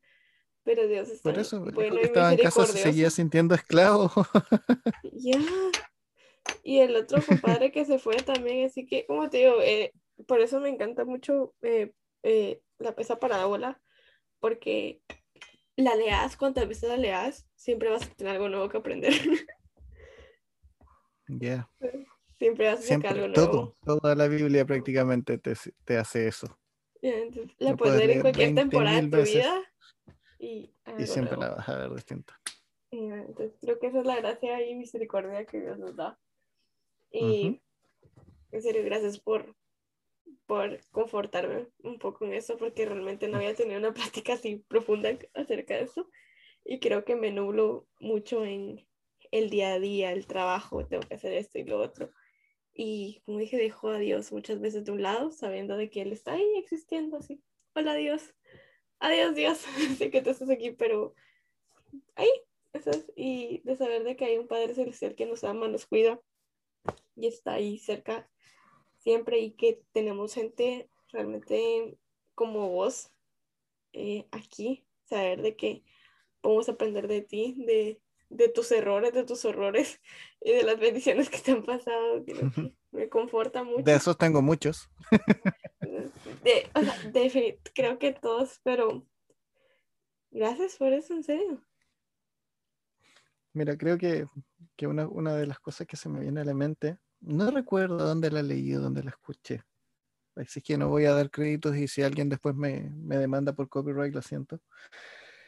[0.64, 4.10] Pero Dios está Por eso, bueno y estaba en casa se seguía sintiendo esclavo.
[5.12, 5.38] Ya.
[6.62, 9.92] Y el otro compadre que se fue también, así que, como te digo, eh,
[10.26, 13.80] por eso me encanta mucho eh, eh, la, esa parábola,
[14.40, 15.00] porque
[15.76, 19.12] la leas, cuantas veces la leas, siempre vas a tener algo nuevo que aprender.
[21.26, 21.70] Ya,
[22.38, 23.74] siempre sacar siempre, algo nuevo.
[23.84, 25.54] todo, toda la Biblia prácticamente te,
[25.84, 26.58] te hace eso.
[27.02, 29.72] Entonces, la puedes leer en cualquier temporada de 20.000 tu veces vida
[30.38, 31.42] y, Y siempre nuevo.
[31.42, 32.40] la vas a ver distinta.
[32.90, 36.18] Entonces creo que esa es la gracia y misericordia que Dios nos da.
[37.10, 37.58] Y Ujú.
[38.52, 39.54] en serio, gracias por,
[40.46, 45.10] por confortarme un poco en eso, porque realmente no había tenido una plática así profunda
[45.34, 46.08] acerca de eso.
[46.64, 48.86] Y creo que me nublo mucho en
[49.30, 52.10] el día a día, el trabajo, tengo que hacer esto y lo otro.
[52.74, 56.12] Y como dije, dejo a Dios muchas veces de un lado, sabiendo de que Él
[56.12, 57.40] está ahí existiendo así.
[57.74, 58.34] Hola Dios.
[58.98, 59.58] Adiós Dios.
[59.98, 61.14] sé que tú estás aquí, pero
[62.16, 62.30] ahí
[62.72, 63.06] estás.
[63.14, 66.20] Y de saber de que hay un Padre Celestial que nos ama, nos cuida
[67.16, 68.28] y está ahí cerca
[68.98, 71.96] siempre y que tenemos gente realmente
[72.34, 73.12] como vos
[73.92, 75.84] eh, aquí, saber de que
[76.40, 80.00] podemos aprender de ti, de, de tus errores, de tus horrores
[80.40, 83.82] y de las bendiciones que te han pasado, creo que me conforta mucho.
[83.82, 84.88] De esos tengo muchos.
[85.80, 89.06] De- o sea, defini- creo que todos, pero
[90.30, 91.64] gracias por eso, en serio.
[93.52, 94.26] Mira, creo que,
[94.76, 97.96] que una, una de las cosas que se me viene a la mente No recuerdo
[97.98, 99.62] dónde la leí o dónde la escuché.
[100.36, 103.68] Así que no voy a dar créditos y si alguien después me, me demanda por
[103.68, 104.60] copyright, lo siento.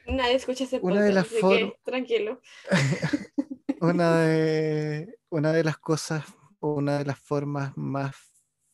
[0.07, 2.41] Nadie escucha ese Una de las así que tranquilo.
[3.81, 6.25] una, de, una de las cosas
[6.61, 8.17] una de las formas más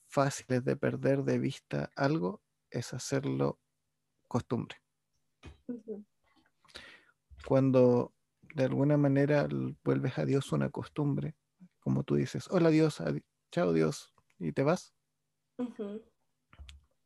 [0.08, 3.58] fáciles de perder de vista algo es hacerlo
[4.28, 4.80] costumbre.
[7.46, 8.12] Cuando
[8.54, 9.48] de alguna manera
[9.84, 11.34] vuelves a Dios una costumbre,
[11.80, 14.94] como tú dices, hola Dios, adi- chao Dios, y te vas,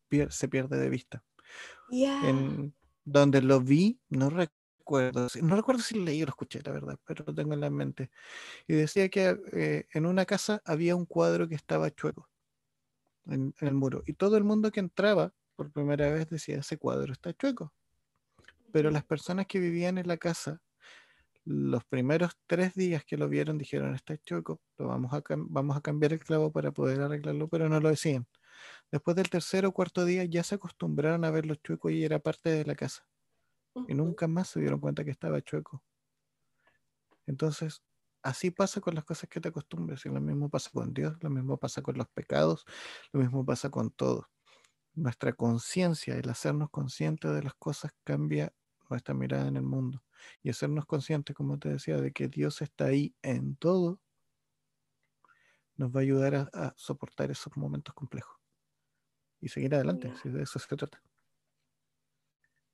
[0.08, 1.24] pier- se pierde de vista.
[2.22, 2.74] En
[3.06, 7.24] donde lo vi, no recuerdo, no recuerdo si leí o lo escuché, la verdad, pero
[7.26, 8.10] lo tengo en la mente.
[8.66, 12.28] Y decía que eh, en una casa había un cuadro que estaba chueco
[13.26, 14.02] en, el muro.
[14.06, 17.72] Y todo el mundo que entraba por primera vez decía, ese cuadro está chueco.
[18.72, 20.60] Pero las personas que vivían en la casa,
[21.44, 25.80] los primeros tres días que lo vieron dijeron, está chueco, lo vamos a, vamos a
[25.80, 28.26] cambiar el clavo para poder arreglarlo, pero no lo decían.
[28.90, 32.50] Después del tercer o cuarto día ya se acostumbraron a verlo chueco y era parte
[32.50, 33.06] de la casa.
[33.88, 35.82] Y nunca más se dieron cuenta que estaba chueco.
[37.26, 37.82] Entonces,
[38.22, 40.06] así pasa con las cosas que te acostumbras.
[40.06, 42.64] Y lo mismo pasa con Dios, lo mismo pasa con los pecados,
[43.12, 44.28] lo mismo pasa con todo.
[44.94, 48.52] Nuestra conciencia, el hacernos conscientes de las cosas cambia
[48.88, 50.02] nuestra mirada en el mundo.
[50.42, 54.00] Y hacernos conscientes, como te decía, de que Dios está ahí en todo,
[55.76, 58.35] nos va a ayudar a, a soportar esos momentos complejos.
[59.46, 60.16] Y seguir adelante, Ya.
[60.16, 61.00] si de eso se trata.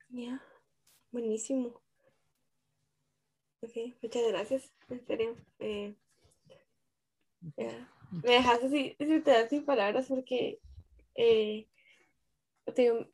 [0.08, 0.42] Ya.
[1.10, 1.82] Buenísimo.
[3.60, 4.72] Ok, muchas gracias.
[4.88, 5.36] En serio.
[5.58, 5.94] eh.
[7.58, 10.60] Me dejaste así, sin, te das sin palabras porque
[11.14, 11.68] eh,
[12.74, 13.06] digo,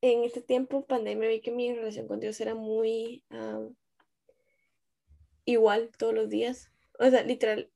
[0.00, 3.24] en este tiempo pandemia vi que mi relación con Dios era muy
[5.46, 6.70] igual todos los días.
[7.00, 7.72] O sea, literal,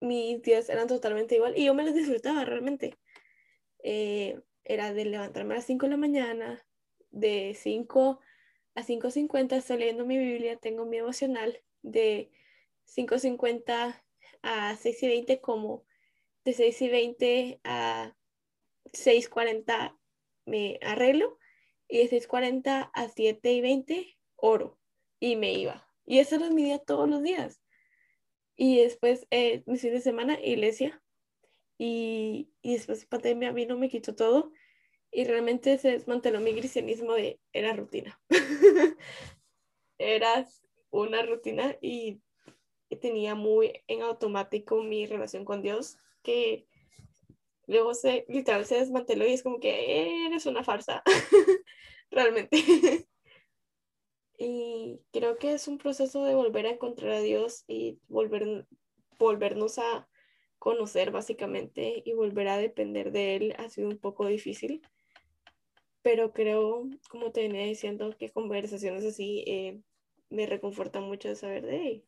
[0.00, 2.96] mis días eran totalmente igual y yo me los disfrutaba realmente.
[3.84, 6.66] Eh, era de levantarme a las 5 de la mañana,
[7.10, 8.20] de 5
[8.74, 12.30] a 5.50 estoy leyendo mi Biblia, tengo mi devocional, de
[12.86, 14.02] 5.50
[14.42, 15.84] a 6 y 20 como,
[16.44, 18.16] de 6 y 20 a
[18.92, 19.98] 6.40
[20.46, 21.38] me arreglo
[21.88, 24.78] y de 6.40 a 7 y 20 oro
[25.20, 25.86] y me iba.
[26.04, 27.60] Y eso era mi día todos los días.
[28.56, 31.01] Y después, eh, mis fines de semana, iglesia.
[31.84, 34.52] Y, y después pandemia vino, me quitó todo.
[35.10, 38.20] Y realmente se desmanteló mi cristianismo de, era rutina.
[39.98, 40.46] Era
[40.90, 42.20] una rutina y
[43.00, 46.68] tenía muy en automático mi relación con Dios, que
[47.66, 51.02] luego se, literal, se desmanteló y es como que eres una farsa,
[52.10, 52.58] realmente.
[54.44, 58.66] Y creo que es un proceso de volver a encontrar a Dios y volver,
[59.16, 60.08] volvernos a
[60.62, 64.80] conocer básicamente y volver a depender de Él ha sido un poco difícil.
[66.02, 69.82] Pero creo, como te venía diciendo, que conversaciones así eh,
[70.30, 72.04] me reconfortan mucho de saber de, hey,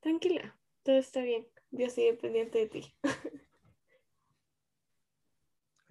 [0.00, 2.94] tranquila, todo está bien, Dios sigue pendiente de ti.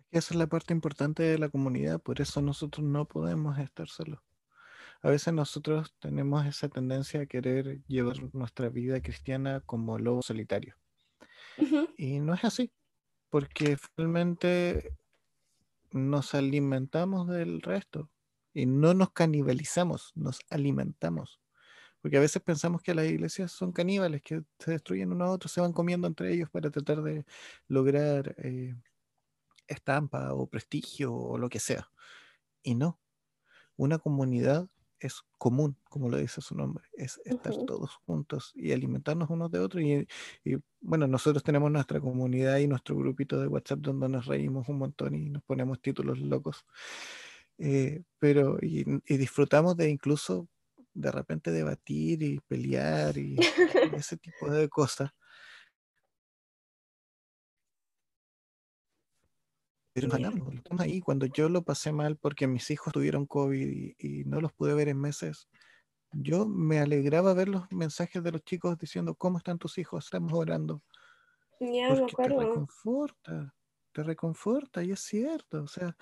[0.10, 4.20] Esa es la parte importante de la comunidad, por eso nosotros no podemos estar solos.
[5.04, 10.79] A veces nosotros tenemos esa tendencia a querer llevar nuestra vida cristiana como lobo solitario.
[11.98, 12.72] Y no es así,
[13.30, 14.96] porque finalmente
[15.92, 18.10] nos alimentamos del resto
[18.54, 21.40] y no nos canibalizamos, nos alimentamos.
[22.02, 25.50] Porque a veces pensamos que las iglesias son caníbales, que se destruyen uno a otro,
[25.50, 27.26] se van comiendo entre ellos para tratar de
[27.68, 28.76] lograr eh,
[29.68, 31.92] estampa o prestigio o lo que sea.
[32.64, 33.00] Y no,
[33.76, 34.70] una comunidad
[35.00, 39.60] es común, como lo dice su nombre, es estar todos juntos y alimentarnos unos de
[39.60, 39.84] otros.
[39.84, 40.08] Y,
[40.44, 44.78] y, bueno, nosotros tenemos nuestra comunidad y nuestro grupito de WhatsApp donde nos reímos un
[44.78, 46.66] montón y nos ponemos títulos locos.
[47.58, 50.48] Eh, pero y, y disfrutamos de incluso
[50.94, 53.40] de repente debatir y pelear y, y
[54.04, 55.12] ese tipo de cosas.
[60.08, 61.02] Ganamos, estamos ahí.
[61.02, 64.74] Cuando yo lo pasé mal porque mis hijos tuvieron COVID y, y no los pude
[64.74, 65.50] ver en meses,
[66.12, 70.06] yo me alegraba ver los mensajes de los chicos diciendo, ¿cómo están tus hijos?
[70.06, 70.84] Estamos orando.
[71.60, 72.40] Ya, me Porque te acuerdo.
[72.40, 73.56] reconforta,
[73.92, 75.64] te reconforta y es cierto.
[75.64, 75.96] O sea,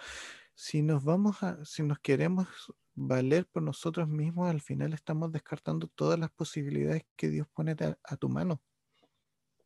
[0.54, 2.48] si nos vamos a, si nos queremos
[2.96, 7.98] valer por nosotros mismos, al final estamos descartando todas las posibilidades que Dios pone a,
[8.04, 8.62] a tu mano.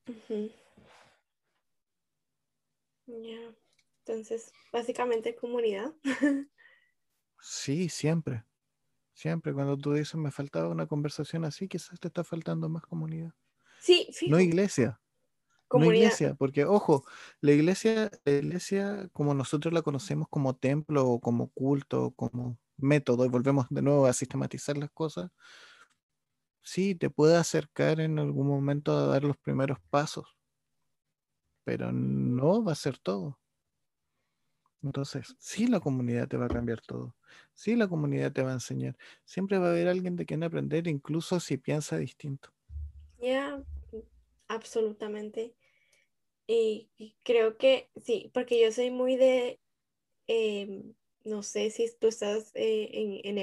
[0.08, 0.52] Ujú.
[3.08, 3.61] Ya.
[4.12, 5.94] Entonces, básicamente comunidad.
[7.40, 8.46] Sí, siempre.
[9.14, 13.34] Siempre cuando tú dices me faltaba una conversación así, quizás te está faltando más comunidad.
[13.78, 14.42] Sí, No fijo.
[14.42, 15.02] iglesia,
[15.68, 16.20] Comunidad.
[16.20, 17.06] iglesia, porque ojo,
[17.42, 23.26] la iglesia, la iglesia como nosotros la conocemos como templo o como culto, como método,
[23.26, 25.32] y volvemos de nuevo a sistematizar las cosas,
[26.64, 30.38] sí, te puede acercar en algún momento a dar los primeros pasos,
[31.64, 33.41] pero no va a ser todo.
[34.84, 37.16] Entonces, sí, la comunidad te va a cambiar todo.
[37.54, 38.98] Sí, la comunidad te va a enseñar.
[39.26, 42.54] Siempre va a haber alguien de quien aprender, incluso si piensa distinto.
[43.20, 43.64] Ya,
[44.48, 45.56] absolutamente.
[46.48, 49.60] Y, y creo que sí, porque yo soy muy de,
[50.28, 53.38] em, no sé si tú estás eh, en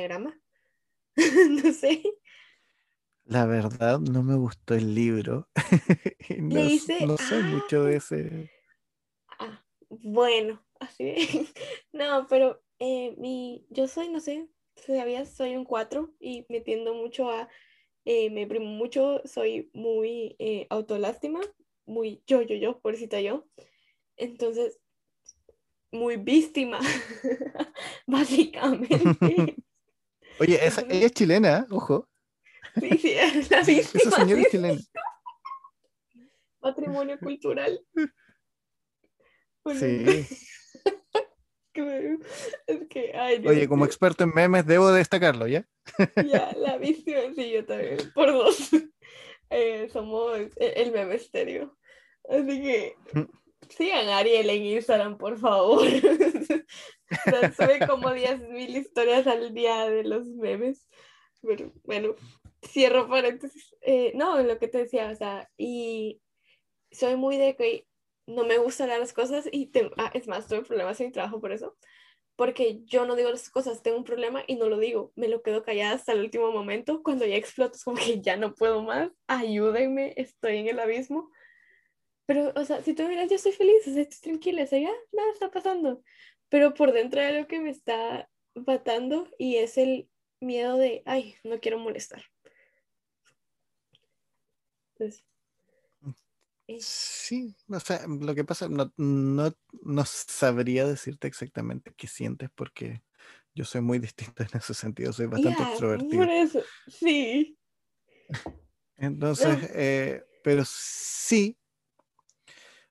[1.64, 2.02] no sé.
[3.26, 5.48] La verdad, no me gustó el libro.
[6.40, 8.50] no, Le hice, no mucho ah, de ese.
[9.38, 11.14] ah, bueno, así
[11.92, 14.48] No, pero eh, mi, yo soy, no sé,
[14.86, 17.48] todavía soy un 4 y me tiendo mucho a,
[18.04, 21.40] eh, me deprimo mucho, soy muy eh, autolástima,
[21.86, 23.46] muy yo, yo, yo, pobrecita yo.
[24.16, 24.78] Entonces,
[25.90, 26.78] muy víctima,
[28.06, 29.56] básicamente.
[30.40, 32.08] Oye, esa, ella es chilena, ojo.
[32.80, 34.80] sí, sí, es la Esa víctima, señora sí, es chilena.
[36.60, 37.80] patrimonio cultural.
[39.78, 40.26] Sí.
[41.84, 42.18] Que me-
[42.66, 45.66] es que, ay, Oye, Dios como experto en memes, debo destacarlo, ¿ya?
[46.26, 48.70] Ya, la víctima, sí, yo también, por dos.
[49.50, 51.74] Eh, somos el, el meme estéreo.
[52.28, 52.96] Así que
[53.70, 55.86] sigan a Ariel en Instagram, por favor.
[55.86, 60.86] O sea, sube como 10.000 historias al día de los memes.
[61.40, 62.14] Pero bueno,
[62.62, 63.74] cierro paréntesis.
[63.80, 66.20] Eh, no, lo que te decía, o sea, y
[66.90, 67.86] soy muy de que
[68.28, 71.40] no me gustan las cosas y tengo, ah, es más, tuve problemas en mi trabajo
[71.40, 71.76] por eso
[72.38, 75.42] porque yo no digo las cosas, tengo un problema y no lo digo, me lo
[75.42, 78.80] quedo callada hasta el último momento, cuando ya exploto, es como que ya no puedo
[78.80, 81.32] más, ayúdenme, estoy en el abismo.
[82.26, 84.78] Pero, o sea, si tú miras, yo estoy feliz, o sea, estoy tranquila, o sea,
[84.78, 86.04] ya nada está pasando.
[86.48, 90.08] Pero por dentro hay algo que me está matando y es el
[90.40, 92.22] miedo de, ay, no quiero molestar.
[94.92, 95.24] Entonces,
[96.76, 99.52] Sí, o sea, lo que pasa, no, no,
[99.82, 103.02] no sabría decirte exactamente qué sientes porque
[103.54, 106.28] yo soy muy distinto en ese sentido, soy bastante ya, extrovertido.
[106.28, 107.58] por eso, sí.
[108.96, 111.58] Entonces, No, eh, pero sí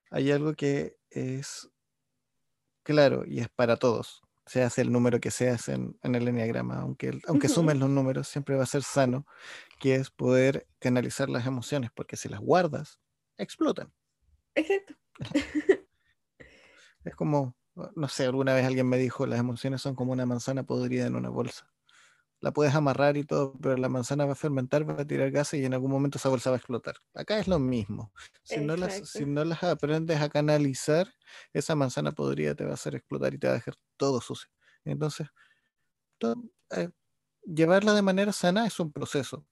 [0.09, 1.69] hay algo que es
[2.83, 4.21] claro y es para todos.
[4.45, 7.49] Se hace el número que se hace en, en el enneagrama, aunque, el- aunque ujú,
[7.49, 9.25] sumen los números, siempre va a ser sano,
[9.79, 12.99] que es poder canalizar las emociones, porque si las guardas,
[13.37, 13.93] explotan.
[14.55, 14.95] exacto.
[17.03, 17.55] Es como,
[17.95, 21.15] no sé, alguna vez alguien me dijo, las emociones son como una manzana podrida en
[21.15, 21.71] una bolsa.
[22.39, 25.59] La puedes amarrar y todo, pero la manzana va a fermentar, va a tirar gases
[25.59, 26.95] y en algún momento esa bolsa va a explotar.
[27.15, 28.13] Acá es lo mismo.
[28.43, 31.07] Si no las, si no las aprendes a canalizar,
[31.53, 34.49] esa manzana podrida te va a hacer explotar y te va a dejar todo sucio.
[34.85, 35.27] Entonces,
[36.19, 36.35] todo,
[36.71, 36.89] eh,
[37.43, 39.45] llevarla de manera sana es un proceso.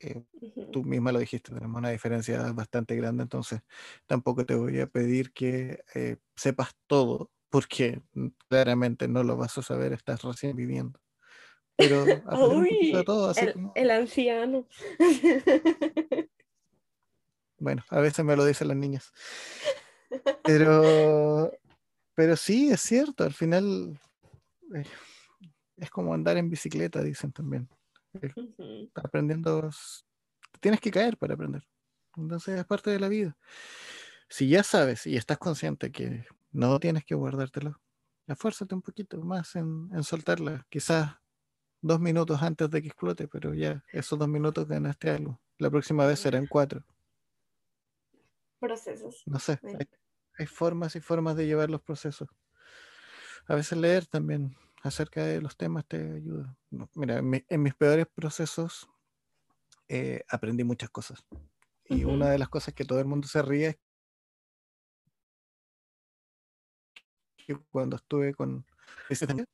[0.00, 0.22] Eh,
[0.72, 3.60] tú misma lo dijiste, tenemos una diferencia bastante grande, entonces
[4.06, 8.02] tampoco te voy a pedir que eh, sepas todo, porque
[8.48, 11.00] claramente no lo vas a saber, estás recién viviendo.
[11.76, 14.66] Pero aprender un poquito de Uy, todo, así el, como, el anciano.
[17.58, 19.12] bueno, a veces me lo dicen las niñas.
[20.44, 21.50] Pero,
[22.14, 23.98] pero sí, es cierto, al final
[24.74, 24.84] eh,
[25.76, 27.68] es como andar en bicicleta, dicen también.
[28.94, 29.70] Aprendiendo,
[30.60, 31.66] tienes que caer para aprender.
[32.16, 33.36] Entonces es parte de la vida.
[34.28, 37.80] Si ya sabes y estás consciente que no tienes que guardártelo,
[38.26, 40.66] esfuérzate un poquito más en, en soltarla.
[40.68, 41.16] Quizás
[41.80, 45.40] dos minutos antes de que explote, pero ya esos dos minutos ganaste algo.
[45.58, 46.84] La próxima vez serán cuatro.
[48.58, 49.22] Procesos.
[49.26, 49.86] No sé, hay,
[50.38, 52.28] hay formas y formas de llevar los procesos.
[53.46, 56.56] A veces leer también acerca de los temas te ayuda.
[56.70, 58.88] No, mira, en, mi- en mis peores procesos
[59.88, 61.24] eh, aprendí muchas cosas.
[61.88, 63.78] Y una de las cosas que todo el mundo se ríe es
[67.46, 68.64] que cuando estuve con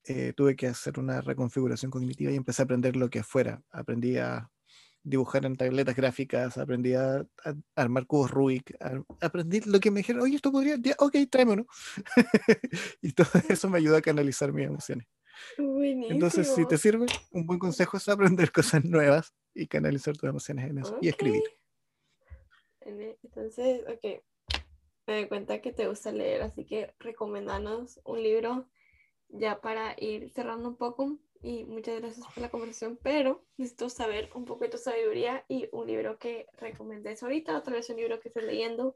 [0.05, 3.63] eh, tuve que hacer una reconfiguración cognitiva y empecé a aprender lo que fuera.
[3.71, 4.51] Aprendí a
[5.03, 10.01] dibujar en tabletas gráficas, aprendí a, a armar cubos Rubik, a- aprendí lo que me
[10.01, 11.67] dijeron, oye, esto podría, ya, ok, tráeme uno.
[13.03, 15.07] y todo eso me ayuda a canalizar mis emociones.
[15.57, 16.79] Entonces, si te Buenísimo.
[16.79, 21.09] sirve, un buen consejo es aprender cosas nuevas y canalizar tus emociones en eso y
[21.09, 21.11] Ok.
[21.11, 21.45] escribir.
[22.81, 24.23] Entonces, ok.
[25.07, 28.69] Me doy cuenta que te gusta leer, así que recomendanos un libro
[29.29, 31.19] ya para ir cerrando un poco.
[31.43, 35.69] Y muchas gracias por la conversación, pero necesito saber un poco de tu sabiduría y
[35.73, 38.95] un libro que recomendes ahorita, o tal vez un libro que estés leyendo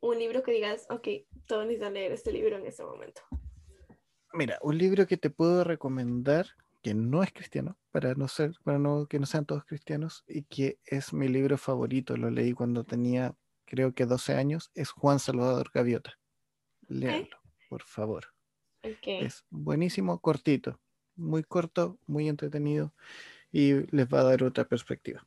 [0.00, 1.08] un libro que digas, ok,
[1.46, 3.22] todos necesitan leer este libro en este momento.
[4.32, 6.46] Mira, un libro que te puedo recomendar
[6.82, 10.42] que no es cristiano, para no ser, para no que no sean todos cristianos, y
[10.42, 13.34] que es mi libro favorito, lo leí cuando tenía
[13.70, 16.18] creo que 12 años, es Juan Salvador Gaviota.
[16.88, 17.36] Léanlo,
[17.68, 18.34] por favor.
[18.82, 20.80] Es buenísimo, cortito,
[21.14, 22.92] muy corto, muy entretenido
[23.52, 25.24] y les va a dar otra perspectiva.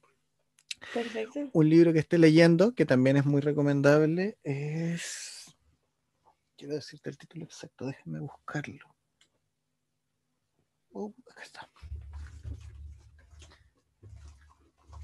[0.93, 1.49] Perfecto.
[1.53, 5.55] Un libro que esté leyendo, que también es muy recomendable, es...
[6.57, 8.92] Quiero decirte el título exacto, déjenme buscarlo.
[10.93, 11.69] Oh, acá está.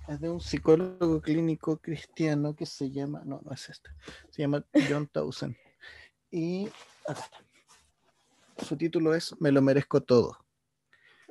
[0.08, 3.90] Es de un psicólogo clínico cristiano que se llama, no, no es este,
[4.30, 5.56] se llama John Towson.
[6.32, 6.68] Y
[7.08, 8.66] acá está.
[8.66, 10.38] Su título es Me lo merezco todo.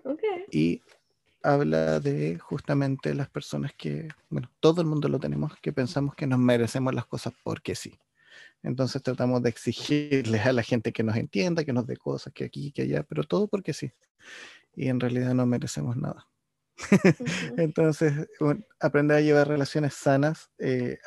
[0.05, 0.45] Okay.
[0.51, 0.83] Y
[1.43, 6.27] habla de justamente las personas que, bueno, todo el mundo lo tenemos, que pensamos que
[6.27, 7.99] nos merecemos las cosas porque sí.
[8.63, 12.45] Entonces tratamos de exigirles a la gente que nos entienda, que nos dé cosas, que
[12.45, 13.93] aquí, que allá, pero todo porque sí.
[14.75, 16.29] Y en realidad no merecemos nada.
[17.57, 18.13] Entonces,
[18.79, 20.99] aprender a llevar relaciones sanas eh,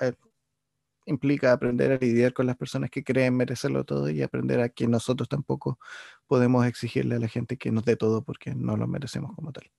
[1.06, 4.88] implica aprender a lidiar con las personas que creen merecerlo todo y aprender a que
[4.88, 5.80] nosotros tampoco
[6.28, 9.72] podemos exigirle a la gente que nos dé todo porque no lo merecemos como tal.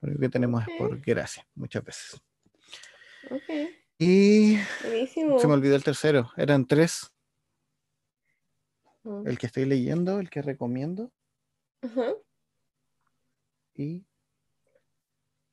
[0.00, 2.20] Lo único que tenemos es por gracia, muchas veces.
[3.98, 4.58] Y
[5.08, 7.12] se me olvidó el tercero, eran tres.
[9.24, 11.12] El que estoy leyendo, el que recomiendo.
[13.74, 14.04] Y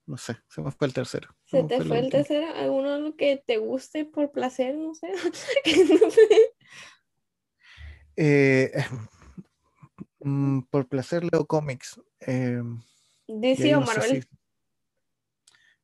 [0.09, 1.29] no sé, se me fue el tercero.
[1.45, 2.47] ¿Se te fue el, tercero?
[2.55, 4.75] ¿Alguno que te guste por placer?
[4.75, 5.07] No sé.
[8.21, 8.73] Eh,
[10.19, 12.01] mm, por placer leo cómics.
[12.19, 12.61] Eh,
[13.27, 14.25] DC o Marvel.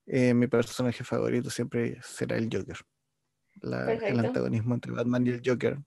[0.08, 2.78] Eh, mi personaje favorito siempre será el Joker.
[3.62, 5.78] el antagonismo entre Batman y el Joker.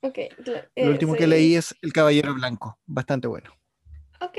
[0.00, 0.28] Okay,
[0.76, 3.52] Lo último que leí es El Caballero Blanco, bastante bueno.
[4.20, 4.38] Ok,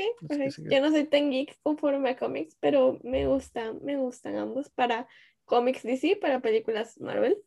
[0.69, 5.07] Yo no soy tan geek conforme a cómics, pero me gustan, me gustan ambos para
[5.45, 7.37] cómics DC, para películas Marvel.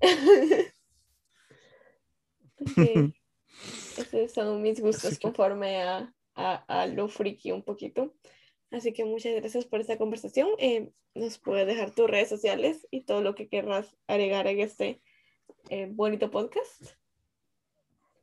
[3.96, 8.14] esos son mis gustos conforme a, a, lo friki un poquito.
[8.70, 10.48] Así que muchas gracias por esta conversación.
[10.58, 15.00] Eh, nos puedes dejar tus redes sociales y todo lo que querrás agregar en este
[15.70, 16.82] eh, bonito podcast.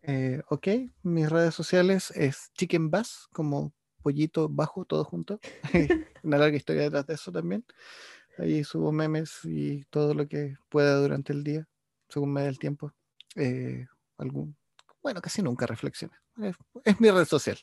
[0.04, 0.68] Eh, ok,
[1.02, 3.74] mis redes sociales es Chicken Bass, como
[4.04, 5.40] pollito bajo, todo junto.
[6.24, 7.66] Una larga historia detrás de eso también.
[8.38, 11.68] Ahí subo memes y todo lo que pueda durante el día,
[12.08, 12.94] según me dé el tiempo.
[14.18, 14.56] Algún,
[15.02, 16.14] bueno, casi nunca reflexiono.
[16.84, 17.58] Es, mi red social.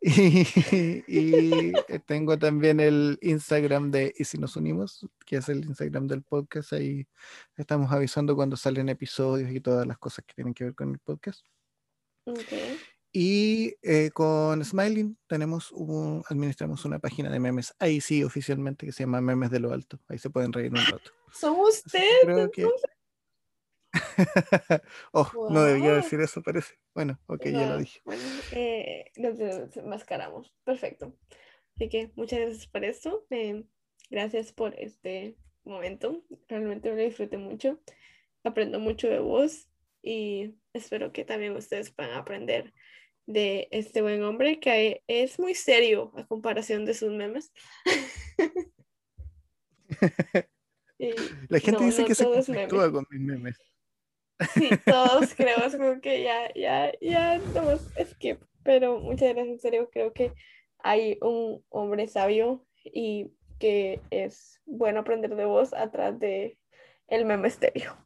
[0.02, 1.72] Y,
[2.06, 6.72] tengo también el Instagram de Y si nos unimos, que es el Instagram del podcast.
[6.72, 7.06] Ahí
[7.56, 10.98] estamos avisando cuando salen episodios y todas las cosas que tienen que ver con el
[10.98, 11.44] podcast.
[13.12, 18.92] Y eh, con Smiling tenemos un, administramos una página de memes, ahí sí oficialmente, que
[18.92, 19.98] se llama Memes de lo Alto.
[20.08, 21.10] Ahí se pueden reír un rato.
[21.32, 22.50] ¿Son ustedes?
[25.12, 26.74] oh, no debía decir eso, parece.
[26.94, 28.00] Bueno, ok, ya lo dije.
[28.04, 28.22] Bueno,
[28.52, 29.10] eh,
[29.84, 30.54] mascaramos.
[30.64, 31.16] Perfecto.
[31.74, 33.26] Así que muchas gracias por esto.
[33.30, 33.64] Eh,
[34.10, 36.24] gracias por este momento.
[36.48, 37.80] Realmente lo disfruté mucho.
[38.44, 39.68] Aprendo mucho de vos
[40.02, 42.72] y espero que también ustedes puedan aprender
[43.26, 47.52] de este buen hombre que es muy serio a comparación de sus memes.
[51.48, 53.56] La gente dice que se conflictúa con mis memes.
[54.54, 60.12] Sí, todos creo que ya, ya, ya estamos skip, pero muchas gracias, en serio, creo
[60.12, 60.32] que
[60.78, 66.58] hay un hombre sabio y que es bueno aprender de vos atrás de
[67.08, 67.96] el meme estéreo.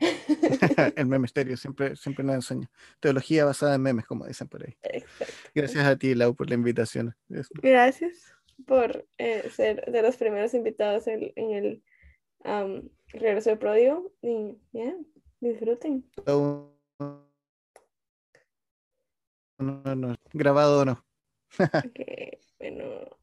[0.96, 2.70] el meme misterio siempre, siempre nos enseña.
[3.00, 4.76] Teología basada en memes, como dicen por ahí.
[5.54, 7.14] Gracias a ti, Lau, por la invitación.
[7.28, 8.32] Gracias
[8.66, 11.82] por eh, ser de los primeros invitados en, el
[13.08, 14.12] regreso de Prodio.
[14.22, 14.94] Y ya,
[15.40, 16.04] disfruten.
[16.26, 16.72] No,
[19.58, 21.04] no, no, grabado o no.
[22.58, 23.17] bueno.